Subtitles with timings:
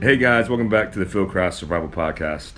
[0.00, 2.52] Hey guys, welcome back to the Fieldcraft Survival Podcast.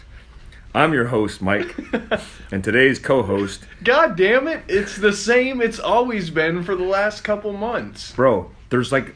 [0.74, 1.74] I'm your host, Mike,
[2.52, 4.62] and today's co-host, God damn it!
[4.68, 5.60] It's the same.
[5.60, 8.12] It's always been for the last couple months.
[8.12, 8.50] bro.
[8.70, 9.14] There's like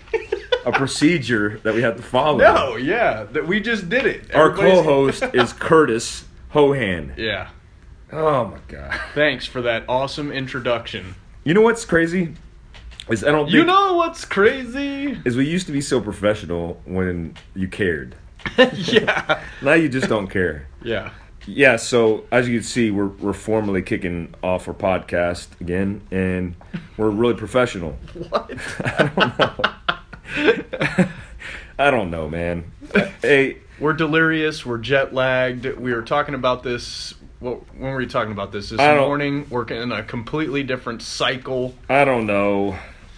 [0.67, 2.39] a procedure that we have to follow.
[2.39, 4.35] No, yeah, that we just did it.
[4.35, 7.17] Our Everybody's- co-host is Curtis Hohan.
[7.17, 7.49] Yeah.
[8.13, 9.01] Oh my god.
[9.15, 11.15] Thanks for that awesome introduction.
[11.45, 12.35] You know what's crazy?
[13.09, 15.17] Is I don't think You know what's crazy?
[15.25, 18.17] is we used to be so professional when you cared.
[18.75, 19.41] yeah.
[19.63, 20.67] Now you just don't care.
[20.83, 21.11] Yeah.
[21.49, 26.57] Yeah, so as you can see, we're we're formally kicking off our podcast again, and
[26.97, 27.97] we're really professional.
[28.29, 28.51] What?
[28.85, 31.09] I don't know,
[31.79, 32.73] I don't know, man.
[33.23, 34.67] Hey, We're delirious.
[34.67, 35.67] We're jet lagged.
[35.79, 37.15] We were talking about this.
[37.39, 38.71] What, when were we talking about this?
[38.71, 39.47] This I don't- morning.
[39.51, 41.75] We're in a completely different cycle.
[41.89, 42.77] I don't know.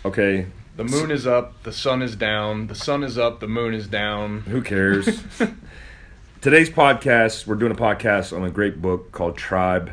[0.08, 0.46] Okay,
[0.78, 1.64] The moon is up.
[1.64, 2.68] The sun is down.
[2.68, 3.40] The sun is up.
[3.40, 4.40] The moon is down.
[4.40, 5.22] who cares?
[6.40, 9.92] Today's podcast, we're doing a podcast on a great book called Tribe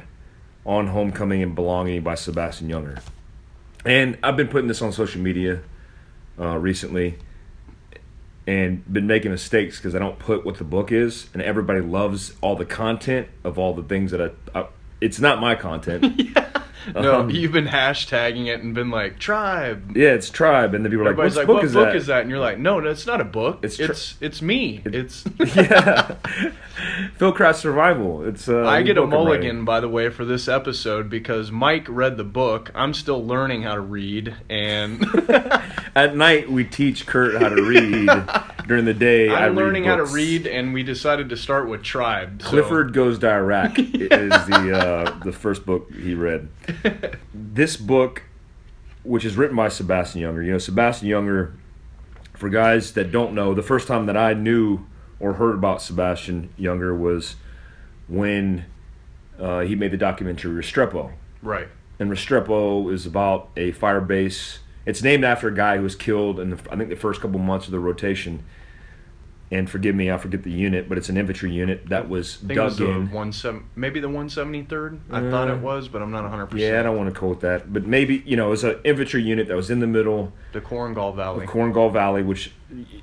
[0.66, 3.02] on Homecoming and Belonging by Sebastian Junger.
[3.83, 5.59] And I've been putting this on social media
[6.39, 7.17] uh, recently
[8.47, 12.36] and been making mistakes because I don't put what the book is, and everybody loves
[12.39, 14.59] all the content of all the things that I.
[14.61, 14.67] I
[15.02, 16.21] it's not my content.
[16.94, 19.95] No, Um, you've been hashtagging it and been like tribe.
[19.97, 21.95] Yeah, it's Tribe, and then people are like, "What like, book, "What is, book that?
[21.95, 23.59] is that?" And you're like, "No, no, it's not a book.
[23.64, 24.81] It's It's it's me.
[24.86, 26.16] It's." yeah,
[27.17, 28.25] Fieldcraft Survival.
[28.27, 29.25] It's uh, I get a book I'm writing.
[29.25, 32.72] mulligan, by the way, for this episode because Mike read the book.
[32.75, 35.05] I'm still learning how to read, and
[35.95, 38.09] At night, we teach Kurt how to read.
[38.67, 40.48] During the day, I I'm read learning how to read.
[40.48, 42.42] And we decided to start with Tribe.
[42.42, 46.49] so- Clifford Goes to Iraq is the uh, the first book he read.
[47.33, 48.23] This book,
[49.03, 51.53] which is written by Sebastian Junger, you know, Sebastian Junger.
[52.33, 54.85] For guys that don't know, the first time that I knew
[55.19, 57.35] or heard about Sebastian Junger was
[58.08, 58.65] when
[59.39, 61.14] uh, he made the documentary Restrepo.
[61.41, 61.67] right.
[61.99, 64.59] and Restrepo is about a fire base.
[64.85, 67.39] It's named after a guy who was killed in the, I think the first couple
[67.39, 68.43] months of the rotation.
[69.52, 72.48] And forgive me, I forget the unit, but it's an infantry unit that was I
[72.48, 73.11] think dug was the in.
[73.11, 75.00] one seven, maybe the 173rd.
[75.11, 76.48] I thought Uh, it was, but I'm not 100.
[76.48, 78.78] percent Yeah, I don't want to quote that, but maybe you know it was an
[78.83, 81.45] infantry unit that was in the middle The Korengal Valley.
[81.45, 82.54] Korengal Valley, which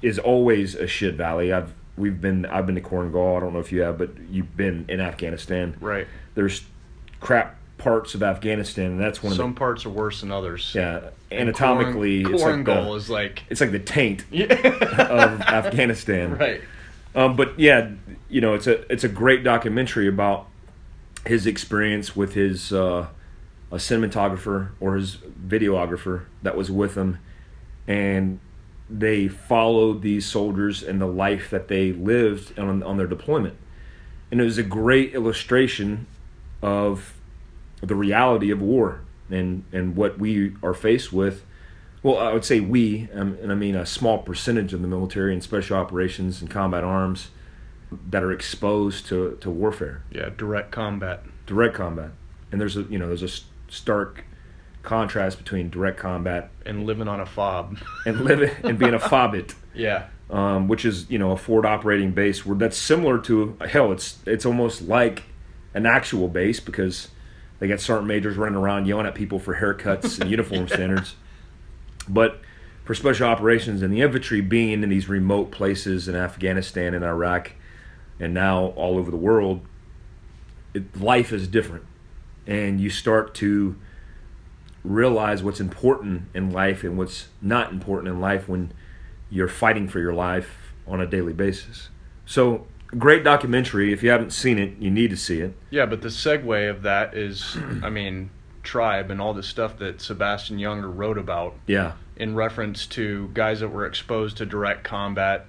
[0.03, 1.53] is always a shit valley.
[1.53, 3.37] I've we've been I've been to Korengal.
[3.37, 5.77] I don't know if you have, but you've been in Afghanistan.
[5.81, 6.07] right.
[6.35, 6.63] There's
[7.21, 10.73] crap parts of Afghanistan, and that's one of Some parts are worse than others.
[10.75, 13.43] yeah anatomically Koren- it's like Korengal the, is like.
[13.51, 14.47] it's like the taint Yeah.
[14.47, 16.37] of Afghanistan.
[16.39, 16.61] right.
[17.15, 17.91] Um, but yeah,
[18.31, 20.47] you know, it's a it's a great documentary about
[21.27, 23.09] his experience with his uh,
[23.71, 25.17] a cinematographer or his
[25.47, 27.19] videographer that was with him,
[27.87, 28.41] and
[28.89, 33.57] they followed these soldiers and the life that they lived on on their deployment,
[34.31, 36.07] and it was a great illustration
[36.63, 37.15] of
[37.83, 39.01] the reality of war
[39.33, 41.45] and and what we are faced with
[42.05, 45.33] well, I would say we, um, and I mean a small percentage of the military
[45.33, 47.29] and special operations and combat arms
[48.11, 50.31] that are exposed to, to warfare, Yeah.
[50.37, 51.23] Direct combat.
[51.47, 52.11] direct combat.
[52.51, 54.25] And there's a you know there's a stark
[54.83, 57.79] contrast between direct combat and living on a fob.
[58.07, 60.07] and living and being a FOBIT, yeah.
[60.29, 63.93] um, which is you know a forward operating base where that's similar to hell.
[63.93, 65.23] It's it's almost like
[65.73, 67.09] an actual base because
[67.63, 71.15] they got sergeant majors running around yelling at people for haircuts and uniform standards.
[72.09, 72.41] But
[72.85, 77.53] for special operations and the infantry being in these remote places in Afghanistan and Iraq,
[78.19, 79.65] and now all over the world,
[80.75, 81.85] it, life is different,
[82.49, 83.77] and you start to
[84.83, 88.73] realize what's important in life and what's not important in life when
[89.31, 91.91] you're fighting for your life on a daily basis.
[92.27, 92.67] So,
[92.99, 93.93] great documentary.
[93.93, 95.55] If you haven't seen it, you need to see it.
[95.71, 98.31] Yeah, but the segue of that is, I mean,
[98.63, 103.61] tribe and all the stuff that Sebastian Junger wrote about Yeah, in reference to guys
[103.61, 105.47] that were exposed to direct combat,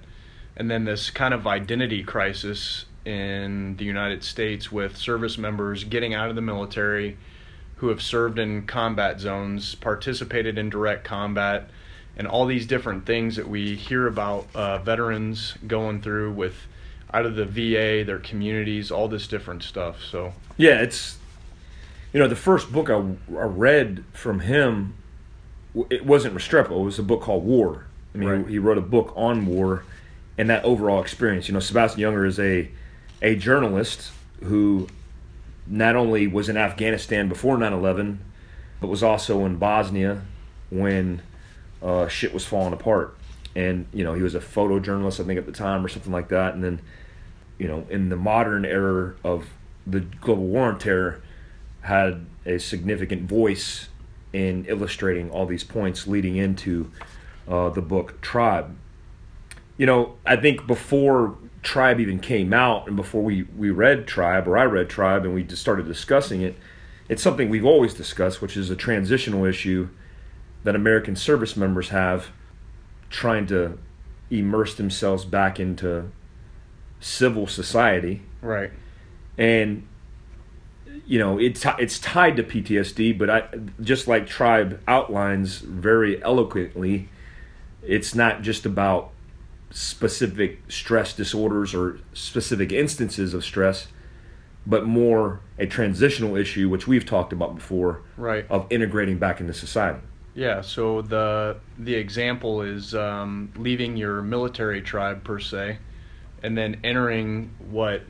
[0.56, 6.14] and then this kind of identity crisis in the United States with service members getting
[6.14, 7.18] out of the military
[7.76, 11.68] who have served in combat zones, participated in direct combat,
[12.16, 16.54] and all these different things that we hear about uh, veterans going through with
[17.14, 20.02] out of the VA, their communities, all this different stuff.
[20.02, 20.80] So yeah.
[20.80, 21.18] It's
[22.12, 24.94] you know the first book I, I read from him.
[25.90, 26.80] It wasn't Restrepo.
[26.82, 27.86] It was a book called War.
[28.14, 28.46] I mean, Right.
[28.48, 29.84] he wrote a book on war
[30.38, 31.48] and that overall experience.
[31.48, 32.70] You know, Sebastian Junger is a
[33.22, 34.10] a journalist
[34.42, 34.88] who
[35.66, 38.18] not only was in Afghanistan before 9/11,
[38.80, 40.22] but was also in Bosnia
[40.70, 41.22] when
[41.82, 43.16] uh, shit was falling apart.
[43.56, 46.28] and you know he was a photojournalist, I think at the time or something like
[46.28, 46.54] that.
[46.54, 46.80] And then,
[47.58, 49.46] you know, in the modern era of
[49.86, 51.22] the global war on terror,
[51.82, 53.88] had a significant voice
[54.32, 56.90] in illustrating all these points leading into
[57.46, 58.76] uh, the book Tribe.
[59.76, 64.48] You know, I think before Tribe even came out and before we, we read Tribe
[64.48, 66.56] or I read Tribe and we just started discussing it,
[67.08, 69.88] it's something we've always discussed, which is a transitional issue
[70.64, 72.28] that American service members have
[73.10, 73.78] trying to
[74.30, 76.10] immerse themselves back into
[77.04, 78.22] civil society.
[78.40, 78.70] Right.
[79.36, 79.86] And
[81.06, 83.48] you know, it's it's tied to PTSD, but I
[83.82, 87.08] just like Tribe outlines very eloquently,
[87.82, 89.10] it's not just about
[89.70, 93.88] specific stress disorders or specific instances of stress,
[94.66, 98.46] but more a transitional issue, which we've talked about before, Right.
[98.48, 99.98] of integrating back into society.
[100.34, 105.78] Yeah, so the the example is um, leaving your military tribe per se,
[106.44, 108.02] and then entering what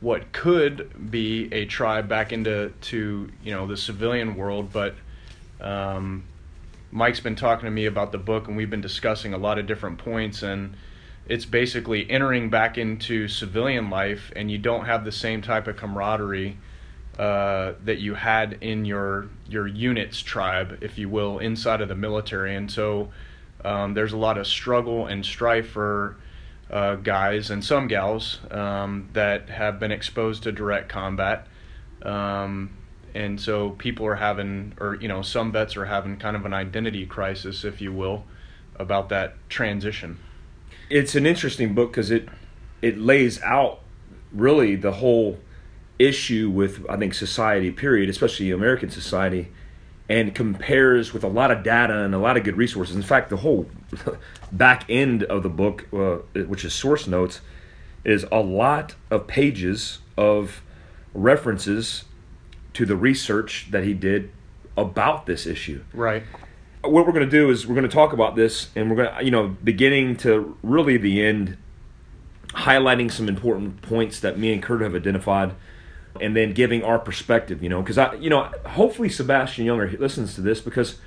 [0.00, 4.70] what could be a tribe back into to you know the civilian world.
[4.70, 4.94] But
[5.60, 6.24] um,
[6.92, 9.66] Mike's been talking to me about the book, and we've been discussing a lot of
[9.66, 10.76] different points, and
[11.26, 15.76] it's basically entering back into civilian life, and you don't have the same type of
[15.76, 16.58] camaraderie
[17.18, 21.94] uh, that you had in your your unit's tribe, if you will, inside of the
[21.94, 23.10] military, and so
[23.64, 26.16] um, there's a lot of struggle and strife for
[26.70, 31.46] uh, guys and some gals um, that have been exposed to direct combat,
[32.02, 32.76] um,
[33.14, 36.52] and so people are having, or you know, some vets are having kind of an
[36.52, 38.24] identity crisis, if you will,
[38.76, 40.18] about that transition.
[40.90, 42.28] It's an interesting book because it
[42.82, 43.80] it lays out
[44.32, 45.38] really the whole
[45.98, 49.50] issue with I think society period, especially American society,
[50.08, 52.94] and compares with a lot of data and a lot of good resources.
[52.94, 53.66] In fact, the whole
[54.52, 57.40] back end of the book, uh, which is source notes,
[58.04, 60.62] is a lot of pages of
[61.14, 62.04] references
[62.74, 64.30] to the research that he did
[64.76, 66.24] about this issue Right.
[66.82, 69.16] what we're going to do is we're going to talk about this and we're going
[69.16, 71.56] to you know beginning to really the end
[72.48, 75.52] highlighting some important points that me and kurt have identified
[76.20, 80.34] and then giving our perspective you know because i you know hopefully sebastian junger listens
[80.34, 80.98] to this because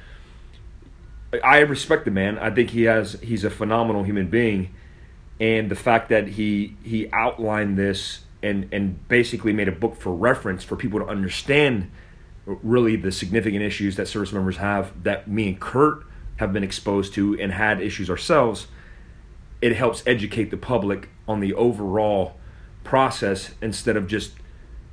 [1.44, 2.38] i respect the man.
[2.40, 4.74] I think he has he's a phenomenal human being.
[5.40, 10.14] And the fact that he he outlined this and and basically made a book for
[10.14, 11.92] reference for people to understand
[12.46, 16.04] really the significant issues that service members have that me and Kurt
[16.38, 18.68] have been exposed to and had issues ourselves,
[19.62, 22.38] it helps educate the public on the overall
[22.84, 24.32] process instead of just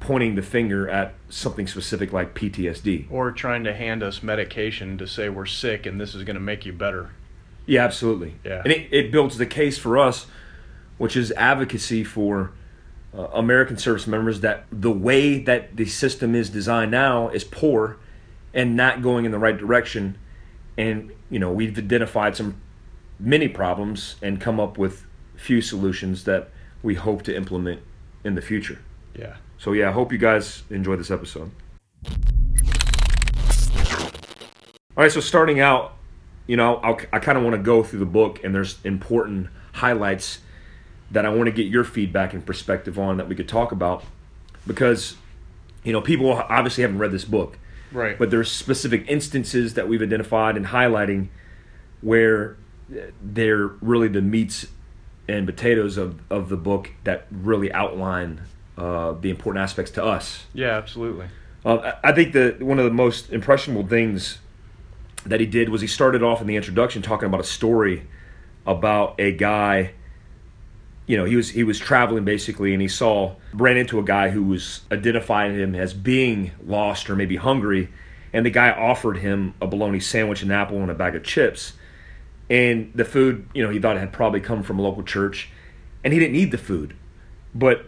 [0.05, 3.11] pointing the finger at something specific like PTSD.
[3.11, 6.41] Or trying to hand us medication to say we're sick and this is going to
[6.41, 7.13] make you better.
[7.65, 8.35] Yeah, absolutely.
[8.45, 8.61] Yeah.
[8.63, 10.27] And it, it builds the case for us,
[10.99, 12.53] which is advocacy for
[13.17, 17.97] uh, American service members that the way that the system is designed now is poor
[18.53, 20.19] and not going in the right direction.
[20.77, 22.61] And, you know, we've identified some
[23.19, 26.51] many problems and come up with few solutions that
[26.83, 27.81] we hope to implement
[28.23, 28.81] in the future.
[29.19, 29.37] Yeah.
[29.59, 31.51] So, yeah, I hope you guys enjoy this episode.
[34.97, 35.95] All right, so starting out,
[36.47, 39.49] you know, I'll, I kind of want to go through the book, and there's important
[39.73, 40.39] highlights
[41.11, 44.05] that I want to get your feedback and perspective on that we could talk about
[44.67, 45.17] because,
[45.83, 47.59] you know, people obviously haven't read this book,
[47.93, 48.19] Right.
[48.19, 51.29] but there's specific instances that we've identified and highlighting
[52.01, 52.57] where
[53.23, 54.67] they're really the meats
[55.27, 58.43] and potatoes of, of the book that really outline
[58.77, 60.45] uh, the important aspects to us.
[60.53, 61.27] yeah, absolutely.
[61.65, 64.39] Uh, I think that one of the most impressionable things
[65.25, 68.07] that he did was he started off in the introduction talking about a story
[68.67, 69.93] about a guy.
[71.07, 74.31] You know, he was he was traveling basically, and he saw ran into a guy
[74.31, 77.89] who was identifying him as being lost or maybe hungry,
[78.33, 81.75] and the guy offered him a bologna sandwich, an apple, and a bag of chips.
[82.51, 85.49] And the food, you know, he thought it had probably come from a local church,
[86.03, 86.95] and he didn't need the food,
[87.55, 87.87] but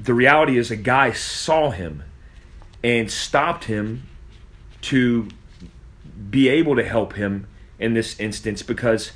[0.00, 2.04] the reality is a guy saw him
[2.84, 4.04] and stopped him
[4.80, 5.28] to
[6.30, 7.46] be able to help him
[7.78, 9.12] in this instance because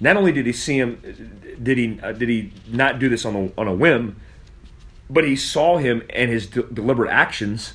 [0.00, 1.00] not only did he see him
[1.62, 4.16] did he uh, did he not do this on a on a whim
[5.08, 7.74] but he saw him and his de- deliberate actions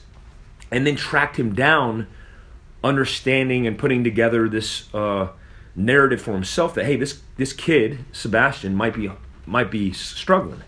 [0.69, 2.07] and then tracked him down
[2.83, 5.29] understanding and putting together this uh,
[5.75, 9.09] narrative for himself that hey this this kid Sebastian might be
[9.45, 10.61] might be struggling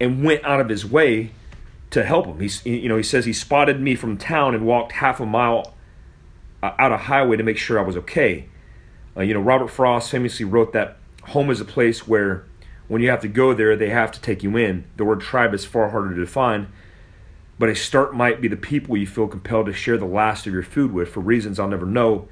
[0.00, 1.30] and went out of his way
[1.90, 2.40] to help him.
[2.40, 5.74] He's, you know, he says he spotted me from town and walked half a mile
[6.62, 8.46] uh, out of highway to make sure I was okay.
[9.16, 12.44] Uh, you know, Robert Frost famously wrote that home is a place where
[12.88, 14.84] when you have to go there, they have to take you in.
[14.96, 16.72] The word tribe is far harder to define,
[17.58, 20.52] but a start might be the people you feel compelled to share the last of
[20.52, 22.28] your food with for reasons I'll never know.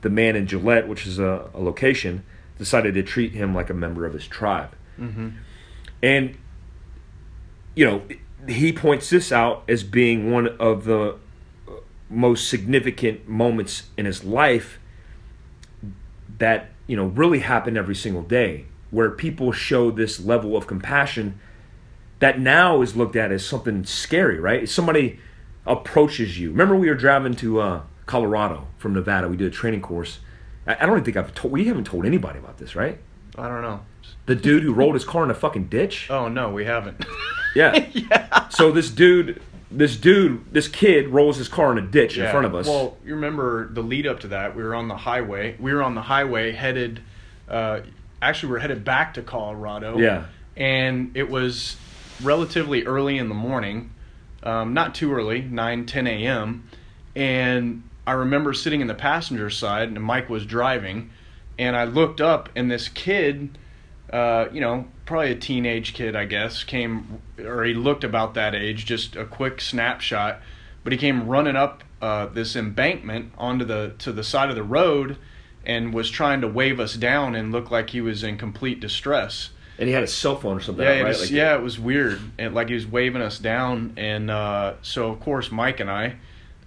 [0.00, 2.24] The man in Gillette, which is a, a location,
[2.56, 4.74] decided to treat him like a member of his tribe.
[4.98, 5.30] Mm-hmm.
[6.02, 6.38] And,
[7.78, 8.02] you know,
[8.48, 11.16] he points this out as being one of the
[12.10, 14.80] most significant moments in his life
[16.38, 21.38] that, you know, really happen every single day, where people show this level of compassion
[22.18, 24.64] that now is looked at as something scary, right?
[24.64, 25.20] If somebody
[25.64, 26.50] approaches you.
[26.50, 29.28] Remember, we were driving to uh, Colorado from Nevada.
[29.28, 30.18] We did a training course.
[30.66, 31.52] I, I don't think I've told.
[31.52, 32.98] We haven't told anybody about this, right?
[33.36, 33.82] I don't know.
[34.26, 36.10] The dude who rolled his car in a fucking ditch.
[36.10, 37.04] Oh no, we haven't.
[37.58, 37.86] Yeah.
[37.92, 38.48] yeah.
[38.48, 42.46] So this dude, this dude, this kid rolls his car in a ditch in front
[42.46, 42.66] of us.
[42.66, 44.56] Well, you remember the lead up to that?
[44.56, 45.56] We were on the highway.
[45.58, 47.00] We were on the highway headed.
[47.48, 47.80] Uh,
[48.22, 49.98] actually, we are headed back to Colorado.
[49.98, 50.26] Yeah.
[50.56, 51.76] And it was
[52.22, 53.92] relatively early in the morning,
[54.42, 56.68] um, not too early, 9, 10 a.m.
[57.14, 61.10] And I remember sitting in the passenger side, and Mike was driving,
[61.58, 63.56] and I looked up, and this kid,
[64.12, 68.54] uh, you know, probably a teenage kid, I guess, came, or he looked about that
[68.54, 70.40] age, just a quick snapshot,
[70.84, 74.62] but he came running up uh, this embankment onto the to the side of the
[74.62, 75.16] road,
[75.66, 79.50] and was trying to wave us down and looked like he was in complete distress.
[79.80, 81.08] And he had a cell phone or something, Yeah, right?
[81.08, 82.20] was, Like- yeah, it was weird.
[82.38, 86.16] And like he was waving us down, and uh, so of course Mike and I,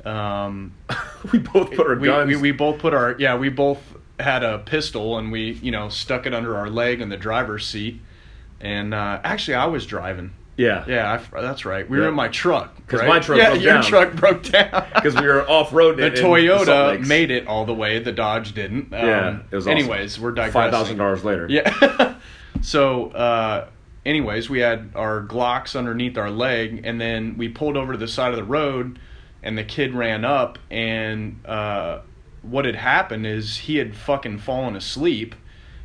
[0.06, 0.74] um,
[1.32, 2.28] we both put our we, guns.
[2.28, 3.80] we we both put our yeah we both
[4.22, 7.66] had a pistol and we you know stuck it under our leg in the driver's
[7.68, 8.00] seat,
[8.60, 10.32] and uh, actually I was driving.
[10.58, 10.84] yeah.
[10.88, 11.90] Yeah, I, that's right.
[11.90, 12.76] We were in my truck.
[12.88, 13.08] 'Cause right?
[13.10, 13.84] my truck yeah, broke your down.
[13.84, 14.86] truck broke down.
[14.96, 15.98] Because we were off road.
[15.98, 18.00] the Toyota made it all the way.
[18.00, 18.94] The Dodge didn't.
[18.94, 19.78] Um, Yeah, it was awesome.
[19.80, 20.54] Anyways, we're digressing.
[20.54, 21.48] five thousand dollars later.
[21.50, 22.16] Yeah.
[22.62, 23.68] so, uh,
[24.06, 28.08] anyways, we had our Glocks underneath our leg, and then we pulled over to the
[28.08, 29.00] side of the road,
[29.42, 32.00] and the kid ran up, and uh,
[32.42, 35.36] what had happened is he had fucking fallen asleep,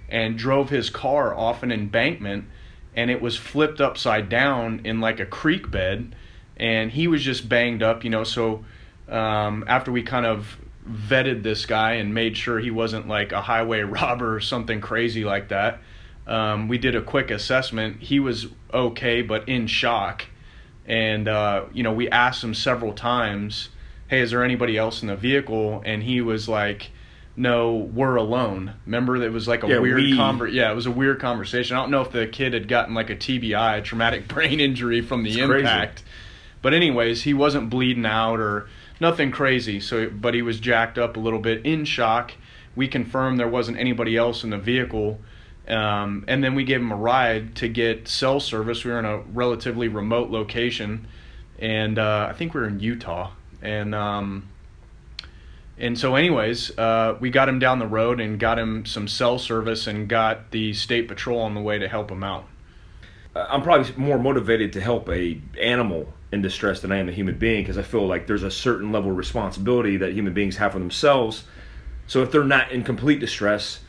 [0.08, 2.44] and drove his car off an embankment,
[2.94, 6.14] and it was flipped upside down in like a creek bed,
[6.56, 8.24] and he was just banged up, you know.
[8.24, 8.64] So,
[9.08, 10.58] um, after we kind of
[10.88, 15.24] vetted this guy and made sure he wasn't like a highway robber or something crazy
[15.24, 15.80] like that.
[16.26, 18.02] Um, we did a quick assessment.
[18.02, 20.26] He was okay, but in shock.
[20.84, 23.70] And, uh, you know, we asked him several times,
[24.08, 25.82] hey, is there anybody else in the vehicle?
[25.84, 26.90] And he was like,
[27.36, 28.74] no, we're alone.
[28.86, 31.76] Remember, it was like a Yeah, weird we- conver- Yeah, it was a weird conversation.
[31.76, 35.00] I don't know if the kid had gotten like a TBI, a traumatic brain injury
[35.02, 35.60] from the It's crazy.
[35.60, 36.02] impact.
[36.62, 38.68] But anyways, he wasn't bleeding out or
[39.00, 39.80] nothing crazy.
[39.80, 42.32] So, but he was jacked up a little bit, in shock.
[42.74, 45.20] We confirmed there wasn't anybody else in the vehicle,
[45.68, 48.84] um, and then we gave him a ride to get cell service.
[48.84, 51.06] We were in a relatively remote location,
[51.58, 53.30] and uh, I think we were in Utah.
[53.62, 54.48] And um,
[55.78, 59.38] and so, anyways, uh, we got him down the road and got him some cell
[59.38, 62.46] service and got the state patrol on the way to help him out.
[63.34, 67.36] I'm probably more motivated to help a animal in distress than I am a human
[67.36, 70.72] being because I feel like there's a certain level of responsibility that human beings have
[70.72, 71.44] for themselves.
[72.06, 73.80] So if they're not in complete distress,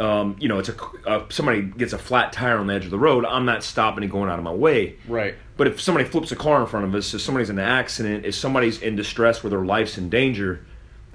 [0.00, 0.74] um, you know, it's a
[1.06, 3.24] uh, somebody gets a flat tire on the edge of the road.
[3.24, 4.96] I'm not stopping and going out of my way.
[5.06, 5.34] Right.
[5.56, 8.24] But if somebody flips a car in front of us, if somebody's in an accident,
[8.24, 10.64] if somebody's in distress where their life's in danger,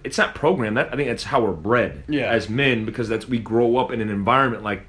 [0.04, 0.78] it's not programmed.
[0.78, 2.30] That I think that's how we're bred Yeah.
[2.32, 4.84] as men because that's we grow up in an environment like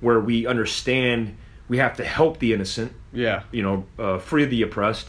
[0.00, 1.36] where we understand
[1.68, 3.42] we have to help the innocent, Yeah.
[3.50, 5.08] you know, uh, free the oppressed,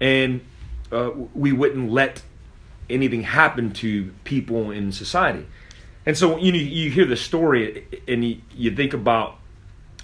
[0.00, 0.40] and
[0.90, 2.22] uh, we wouldn't let
[2.88, 5.46] anything happen to people in society.
[6.06, 9.38] And so you you hear the story and you, you think about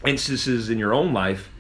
[0.07, 1.51] instances in your own life.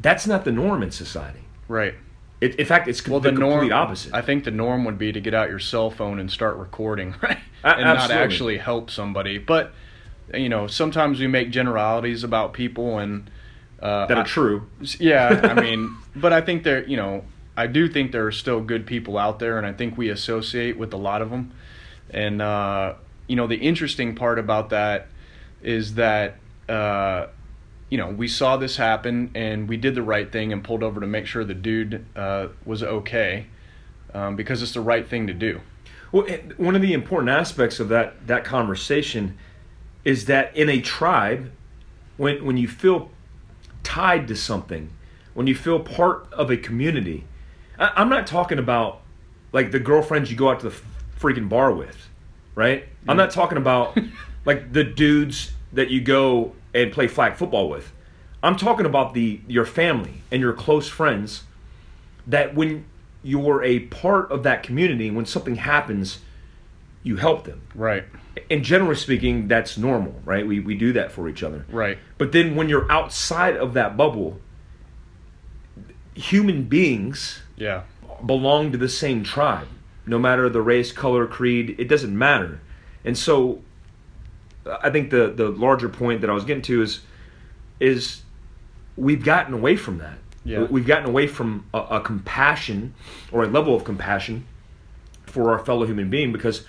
[0.00, 1.40] That's not the norm in society.
[1.68, 1.94] Right.
[2.40, 3.72] It, in fact, it's Well, the, the complete norm.
[3.72, 4.14] opposite.
[4.14, 7.14] I think the norm would be to get out your cell phone and start recording,
[7.22, 7.38] right?
[7.64, 9.38] And not actually help somebody.
[9.38, 9.72] But
[10.34, 13.30] you know, sometimes we make generalities about people, and
[13.80, 14.68] uh, that I- are true.
[15.00, 17.24] Yeah, I mean, but I think there, you know,
[17.56, 20.76] I do think there are still good people out there, and I think we associate
[20.78, 21.52] with a lot of them.
[22.10, 22.94] And uh,
[23.26, 25.08] you know, the interesting part about that
[25.62, 26.36] is that
[26.68, 27.26] uh,
[27.88, 31.00] you know we saw this happen, and we did the right thing and pulled over
[31.00, 33.46] to make sure the dude uh, was okay,
[34.14, 35.60] um, because it's the right thing to do.
[36.12, 39.36] Well, one of the important aspects of that that conversation
[40.04, 41.50] is that in a tribe,
[42.16, 43.10] when when you feel
[43.82, 44.90] tied to something,
[45.34, 47.24] when you feel part of a community,
[47.78, 49.00] I, I'm not talking about
[49.52, 50.76] like the girlfriends you go out to the
[51.18, 52.08] freaking bar with,
[52.54, 52.88] right?
[53.08, 53.96] I'm not talking about
[54.44, 57.92] like the dudes that you go and play flag football with.
[58.42, 61.44] I'm talking about the your family and your close friends
[62.26, 62.84] that when
[63.22, 66.20] you're a part of that community, when something happens,
[67.02, 67.62] you help them.
[67.74, 68.04] Right.
[68.50, 70.46] And generally speaking, that's normal, right?
[70.46, 71.64] We we do that for each other.
[71.70, 71.98] Right.
[72.18, 74.38] But then when you're outside of that bubble,
[76.14, 77.82] human beings Yeah.
[78.24, 79.68] belong to the same tribe.
[80.06, 82.60] No matter the race, color, creed, it doesn't matter.
[83.06, 83.62] And so
[84.66, 87.00] I think the the larger point that I was getting to is
[87.80, 88.22] is
[88.96, 90.18] we've gotten away from that.
[90.44, 90.64] Yeah.
[90.64, 92.94] We've gotten away from a, a compassion
[93.32, 94.46] or a level of compassion
[95.24, 96.64] for our fellow human being because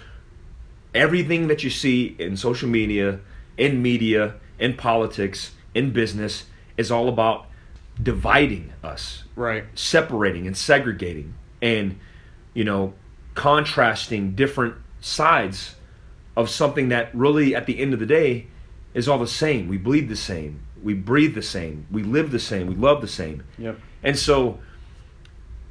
[0.95, 3.19] everything that you see in social media,
[3.57, 7.45] in media, in politics, in business is all about
[8.01, 9.65] dividing us Right.
[9.73, 11.99] separating and segregating and
[12.53, 12.93] you know
[13.33, 15.75] contrasting different sides
[16.37, 18.47] of something that really at the end of the day
[18.93, 22.39] is all the same we bleed the same we breathe the same we live the
[22.39, 23.77] same we love the same Yep.
[24.03, 24.59] and so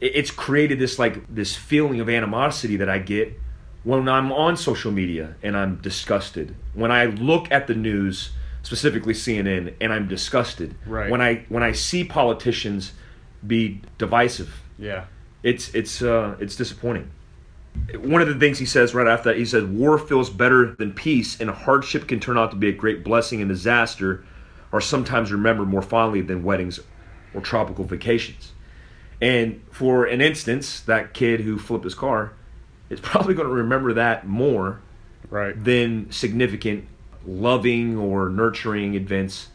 [0.00, 3.38] it's created this like this feeling of animosity that I get
[3.85, 6.54] when I'm on social media and I'm disgusted.
[6.75, 8.30] When I look at the news,
[8.62, 10.75] specifically CNN, and I'm disgusted.
[10.87, 11.11] Right.
[11.11, 12.92] When I when I see politicians
[13.46, 15.04] be divisive, Yeah.
[15.42, 17.11] it's it's uh, it's disappointing.
[17.99, 20.92] One of the things he says right after that, he says, "War feels better than
[20.92, 24.25] peace, and hardship can turn out to be a great blessing, and disaster
[24.73, 26.80] are sometimes remembered more fondly than weddings
[27.35, 28.52] or tropical vacations."
[29.21, 32.33] And for an instance, that kid who flipped his car
[32.90, 34.80] is probably going to remember that more
[35.30, 35.62] Right.
[35.64, 36.84] than significant,
[37.26, 39.49] loving or nurturing events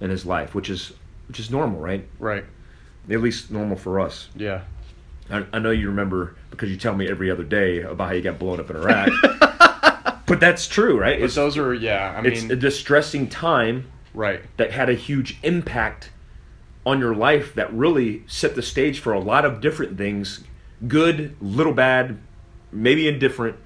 [0.00, 0.92] in his life, which is
[1.26, 2.06] which is normal, right?
[2.18, 2.44] Right.
[3.10, 4.28] At least normal for us.
[4.36, 4.62] Yeah.
[5.30, 8.20] I, I know you remember because you tell me every other day about how you
[8.20, 9.10] got blown up in Iraq.
[10.26, 11.18] but that's true, right?
[11.18, 12.14] But It's, those are yeah.
[12.16, 12.50] I it's mean.
[12.50, 14.42] a distressing time right.
[14.56, 16.10] that had a huge impact
[16.84, 20.42] on your life that really set the stage for a lot of different things
[20.86, 22.18] good, little bad,
[22.72, 23.56] maybe indifferent,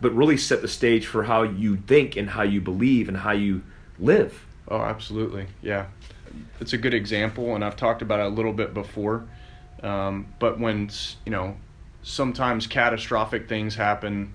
[0.00, 3.32] but really set the stage for how you think and how you believe and how
[3.32, 3.62] you
[3.98, 4.44] live.
[4.68, 5.46] Oh, absolutely.
[5.60, 5.86] Yeah.
[6.60, 9.26] It's a good example, and I've talked about it a little bit before.
[9.82, 10.90] Um, but when,
[11.26, 11.56] you know,
[12.02, 14.34] sometimes catastrophic things happen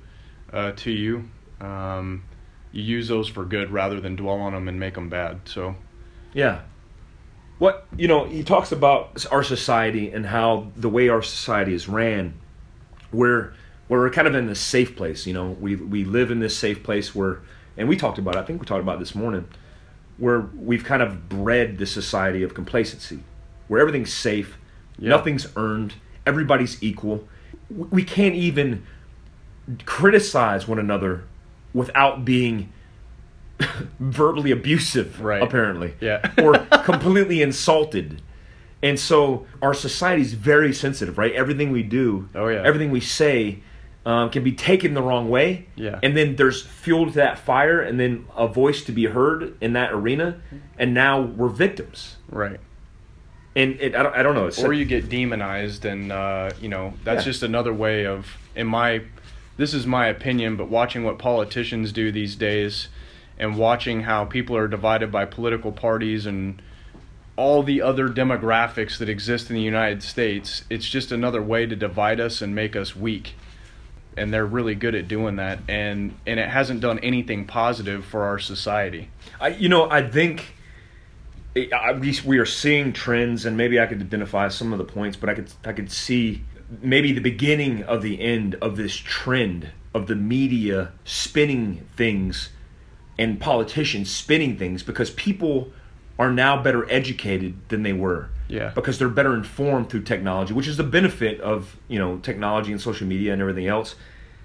[0.53, 1.29] uh, to you,
[1.61, 2.23] um,
[2.71, 5.41] you use those for good rather than dwell on them and make them bad.
[5.45, 5.75] So,
[6.33, 6.61] Yeah.
[7.59, 11.89] What you know, he talks about our society and how the way our society is
[11.89, 12.35] ran,
[13.11, 13.53] where
[13.87, 15.25] where we're kind of in this safe place.
[15.25, 17.39] You know, we we live in this safe place where,
[17.75, 18.35] and we talked about.
[18.35, 19.47] it, I think we talked about it this morning,
[20.19, 23.21] where we've kind of bred the society of complacency,
[23.69, 24.59] where everything's safe,
[24.99, 25.09] Yeah.
[25.09, 25.95] nothing's earned,
[26.27, 27.27] everybody's equal.
[27.69, 28.83] We can't even
[29.85, 31.23] criticize one another
[31.73, 32.71] without being
[33.99, 35.41] verbally abusive Right.
[35.41, 36.31] apparently Yeah.
[36.41, 36.53] or
[36.83, 38.21] completely insulted
[38.83, 42.61] and so our society is very sensitive right everything we do Oh, yeah.
[42.63, 43.59] everything we say
[44.05, 45.99] um, can be taken the wrong way Yeah.
[46.03, 49.73] and then there's fuel to that fire and then a voice to be heard in
[49.73, 50.39] that arena
[50.77, 52.59] and now we're victims right.
[53.57, 56.69] And it, I, don't, I don't know it's or you get demonized and uh, you
[56.69, 57.31] know that's Yeah.
[57.31, 59.01] just another way of in my
[59.57, 62.87] this is my opinion but watching what politicians do these days
[63.39, 66.61] and watching how people are divided by political parties and
[67.35, 71.75] all the other demographics that exist in the United States it's just another way to
[71.75, 73.33] divide us and make us weak.
[74.15, 75.59] And they're really good at doing that.
[75.67, 79.09] And and it hasn't done anything positive for our society.
[79.39, 80.55] I, you know, I think
[81.57, 85.29] we, we are seeing trends, and maybe I could identify some of the points, but
[85.29, 86.43] I could I could see
[86.81, 92.49] maybe the beginning of the end of this trend of the media spinning things
[93.17, 95.71] and politicians spinning things because people
[96.19, 98.29] are now better educated than they were.
[98.47, 98.71] Yeah.
[98.75, 102.81] Because they're better informed through technology, which is the benefit of, you know, technology and
[102.81, 103.95] social media and everything else.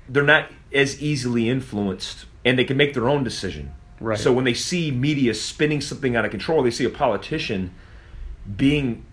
[0.09, 3.73] They're not as easily influenced and they can make their own decision.
[4.03, 4.19] Right.
[4.19, 7.73] So when they see media spinning something out of control, they see a politician
[8.57, 9.05] being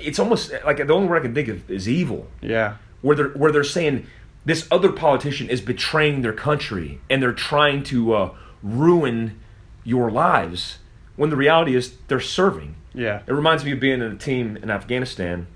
[0.00, 3.28] it's almost like the only word I can think of is evil yeah where they're
[3.30, 4.06] where they're saying
[4.44, 9.40] this other politician is betraying their country and they're trying to uh, ruin
[9.84, 10.78] your lives
[11.16, 12.76] when the reality is they're serving.
[12.94, 15.46] yeah It reminds me of being in a team in Afghanistan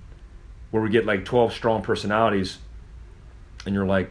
[0.70, 2.58] where we get like 12 strong personalities
[3.64, 4.10] and you're like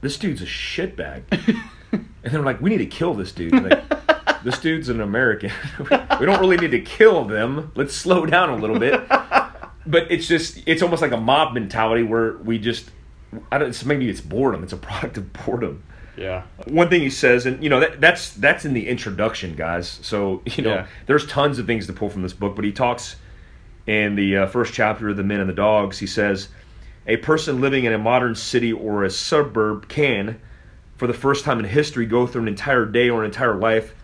[0.00, 1.22] this dude's a shitbag.
[2.24, 3.52] and they're like we need to kill this dude.
[3.52, 5.50] Like, this dude's an American.
[5.80, 7.72] we don't really need to kill them.
[7.74, 9.00] Let's slow down a little bit
[9.88, 12.90] but it's just it's almost like a mob mentality where we just
[13.52, 15.84] I don't it's maybe it's boredom it's a product of boredom
[16.16, 16.42] Yeah.
[16.66, 20.00] One thing he says, and you know that, that's that's in the introduction, guys.
[20.02, 20.86] So you know Yeah.
[21.06, 23.16] there's tons of things to pull from this book, but he talks
[23.86, 25.98] in the uh, first chapter of the Men and the Dogs.
[25.98, 26.48] He says,
[27.06, 30.40] a person living in a modern city or a suburb can,
[30.96, 33.94] for the first time in history, go through an entire day or an entire life,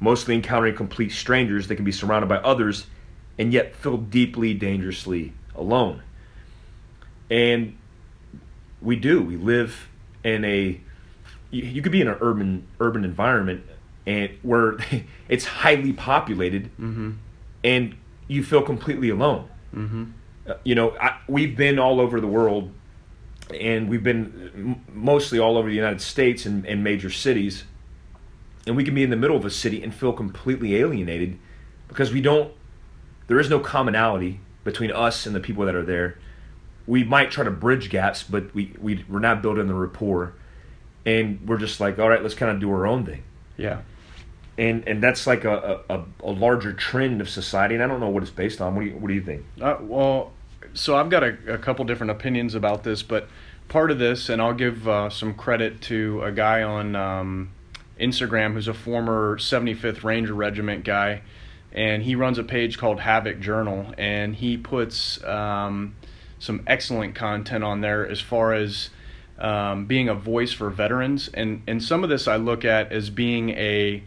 [0.00, 2.86] mostly encountering complete strangers that can be surrounded by others,
[3.38, 6.02] and yet feel deeply, dangerously alone.
[7.30, 7.76] And
[8.80, 9.22] we do.
[9.22, 9.88] We live
[10.22, 10.80] in a
[11.50, 13.64] you, could be in an urban urban environment
[14.06, 14.76] and where
[15.28, 16.70] it's highly populated
[17.64, 17.94] and
[18.28, 19.48] you feel completely alone
[20.48, 22.70] Uh, you know I, we've been all over the world
[23.54, 27.64] and we've been mostly all over the united states and, and major cities.
[28.66, 31.38] And we can be in the middle of a city and feel completely alienated
[31.88, 32.52] because we don't
[33.28, 36.18] there is no commonality between us and the people that are there.
[36.86, 40.34] We might try to bridge gaps but we, we we're not building the rapport.
[41.04, 43.22] And we're just like all right let's kind of do our own thing.
[43.56, 43.82] Yeah.
[44.58, 48.08] and and that's like a, a, a larger trend of society and i don't know
[48.08, 48.74] what it's based on.
[48.74, 49.44] What do you, what do you think?
[49.60, 50.32] Uh, well,
[50.74, 53.28] so I've got a, a couple different opinions about this, but
[53.68, 57.50] part of this, and I'll give uh, some credit to a guy on um,
[57.98, 61.22] Instagram who's a former 75th Ranger Regiment guy,
[61.72, 65.94] and he runs a page called Havok Journal, and he puts um,
[66.38, 68.90] some excellent content on there as far as
[69.38, 73.10] um, being a voice for veterans, and and some of this I look at as
[73.10, 74.02] being a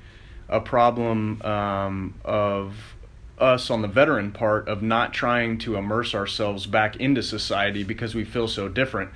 [0.48, 2.95] a problem um, of
[3.39, 8.15] us on the veteran part of not trying to immerse ourselves back into society because
[8.15, 9.12] we feel so different.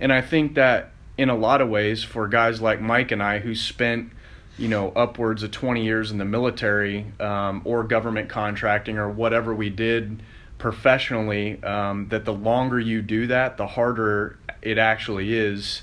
[0.00, 3.38] And I think that in a lot of ways, for guys like Mike and I
[3.38, 4.10] who spent,
[4.58, 9.54] you know, upwards of 20 years in the military um, or government contracting or whatever
[9.54, 10.22] we did
[10.58, 15.82] professionally, um, that the longer you do that, the harder it actually is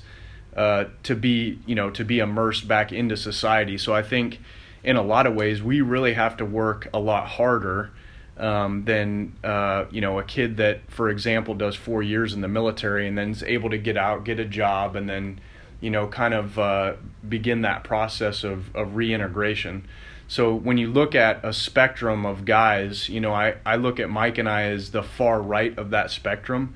[0.56, 3.78] uh, to be, you know, to be immersed back into society.
[3.78, 4.38] So I think
[4.84, 7.90] in a lot of ways, we really have to work a lot harder
[8.36, 12.48] um, than uh, you know a kid that, for example, does four years in the
[12.48, 15.40] military and then is able to get out, get a job, and then
[15.80, 16.94] you know kind of uh,
[17.28, 19.86] begin that process of, of reintegration.
[20.28, 24.10] So when you look at a spectrum of guys, you know I, I look at
[24.10, 26.74] Mike and I as the far right of that spectrum,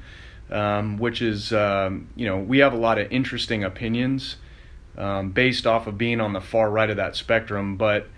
[0.51, 4.37] um, which is um, you know we have a lot of interesting opinions
[4.97, 7.77] um, based off of being on the far right of that spectrum.
[7.77, 8.09] But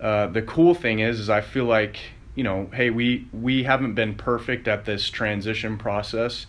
[0.00, 1.98] uh, the cool thing is, is I feel like
[2.34, 6.46] you know, hey, we we haven't been perfect at this transition process,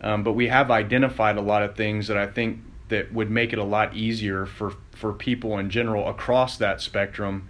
[0.00, 3.52] um, but we have identified a lot of things that I think that would make
[3.52, 7.48] it a lot easier for for people in general across that spectrum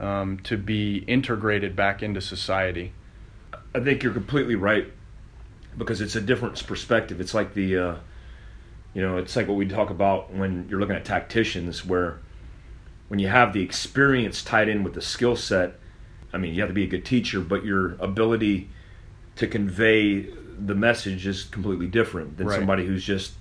[0.00, 2.92] um, to be integrated back into society.
[3.74, 4.90] I think you're completely right
[5.76, 7.20] because it's a different perspective.
[7.20, 7.94] It's like the, uh,
[8.96, 12.18] you know, it's like what we talk about when you're looking at tacticians, where
[13.08, 15.74] when you have the experience tied in with the skill set,
[16.32, 18.70] I mean, you have to be a good teacher, but your ability
[19.36, 20.22] to convey
[20.58, 22.56] the message is completely different than Right.
[22.56, 23.34] somebody who's just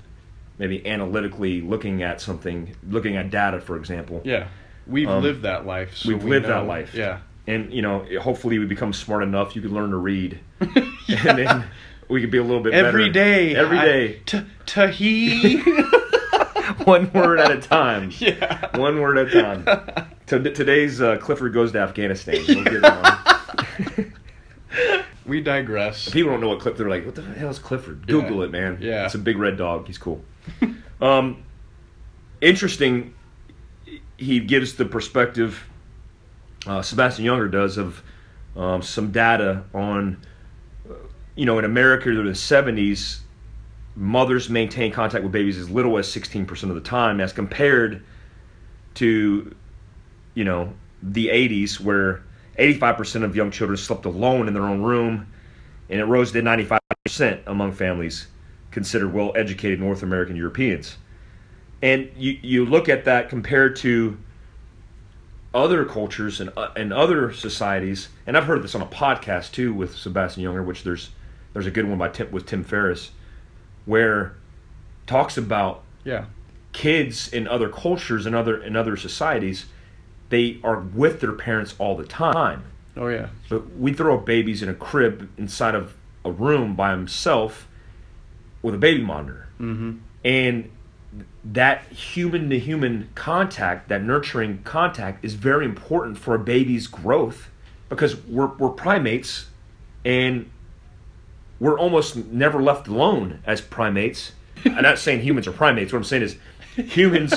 [0.59, 4.21] maybe analytically looking at something, looking at data, for example.
[4.25, 4.47] Yeah,
[4.85, 5.95] we've Um, lived that life.
[5.95, 6.93] So we've we lived that life.
[6.93, 7.19] Yeah.
[7.47, 11.63] and you know hopefully we become smart enough you can learn to read and then
[12.07, 13.55] we could be a little bit Every better day.
[13.55, 14.19] Every day.
[14.25, 15.61] T- Tahi.
[16.85, 18.75] one word at a time yeah.
[18.77, 24.05] one word at a time so today's uh, clifford goes to afghanistan We'll.
[25.27, 26.09] We digress.
[26.09, 28.77] people don't know what clifford they're like what the hell is clifford google it man
[28.81, 29.05] Yeah.
[29.05, 30.23] it's a big red dog he's cool
[31.01, 31.43] um,
[32.41, 33.13] interesting
[34.17, 35.63] he gives the perspective
[36.67, 38.03] uh, sebastian junger does of
[38.55, 40.21] um, some data on
[41.35, 43.19] you know in america in the 70s
[43.95, 48.03] mothers maintain contact with babies as little as 16% of the time as compared
[48.95, 49.55] to
[50.33, 52.23] you know the 80s where
[52.57, 55.27] 85% of young children slept alone in their own room
[55.89, 58.27] and it rose to 95% among families
[58.71, 60.97] considered well educated North American Europeans.
[61.81, 64.17] And you, you look at that compared to
[65.53, 69.73] other cultures and, uh, and other societies, and I've heard this on a podcast too
[69.73, 71.11] with Sebastian Junger, which there's
[71.55, 73.11] there's a good one by Tim, with Tim Ferriss,
[73.85, 74.33] where
[75.07, 76.25] talks about Yeah.
[76.73, 79.65] kids in other cultures and other in other societies,
[80.27, 82.63] they are with their parents all the time.
[82.97, 83.27] Oh yeah.
[83.47, 85.93] But we throw babies in a crib inside of
[86.25, 87.69] a room by himself
[88.61, 89.47] with a baby monitor.
[89.61, 89.91] Mm-hmm.
[90.25, 90.69] And
[91.45, 97.49] that human to human contact, that nurturing contact, is very important for a baby's growth
[97.87, 99.45] because we're, we're primates
[100.03, 100.49] and
[101.65, 104.33] we're almost never left alone as primates.
[104.65, 105.91] I'm not saying humans are primates.
[105.91, 106.37] What I'm saying is
[106.75, 107.33] humans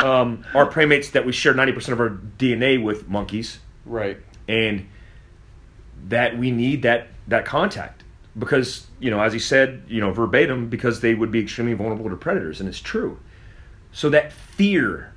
[0.00, 4.18] um, our primates that we share 90% of our DNA with monkeys, Right.
[4.48, 4.86] and
[6.08, 8.04] that we need that that contact
[8.38, 12.10] because you know as he said you know verbatim because they would be extremely vulnerable
[12.10, 13.18] to predators and it's true
[13.92, 15.14] so that fear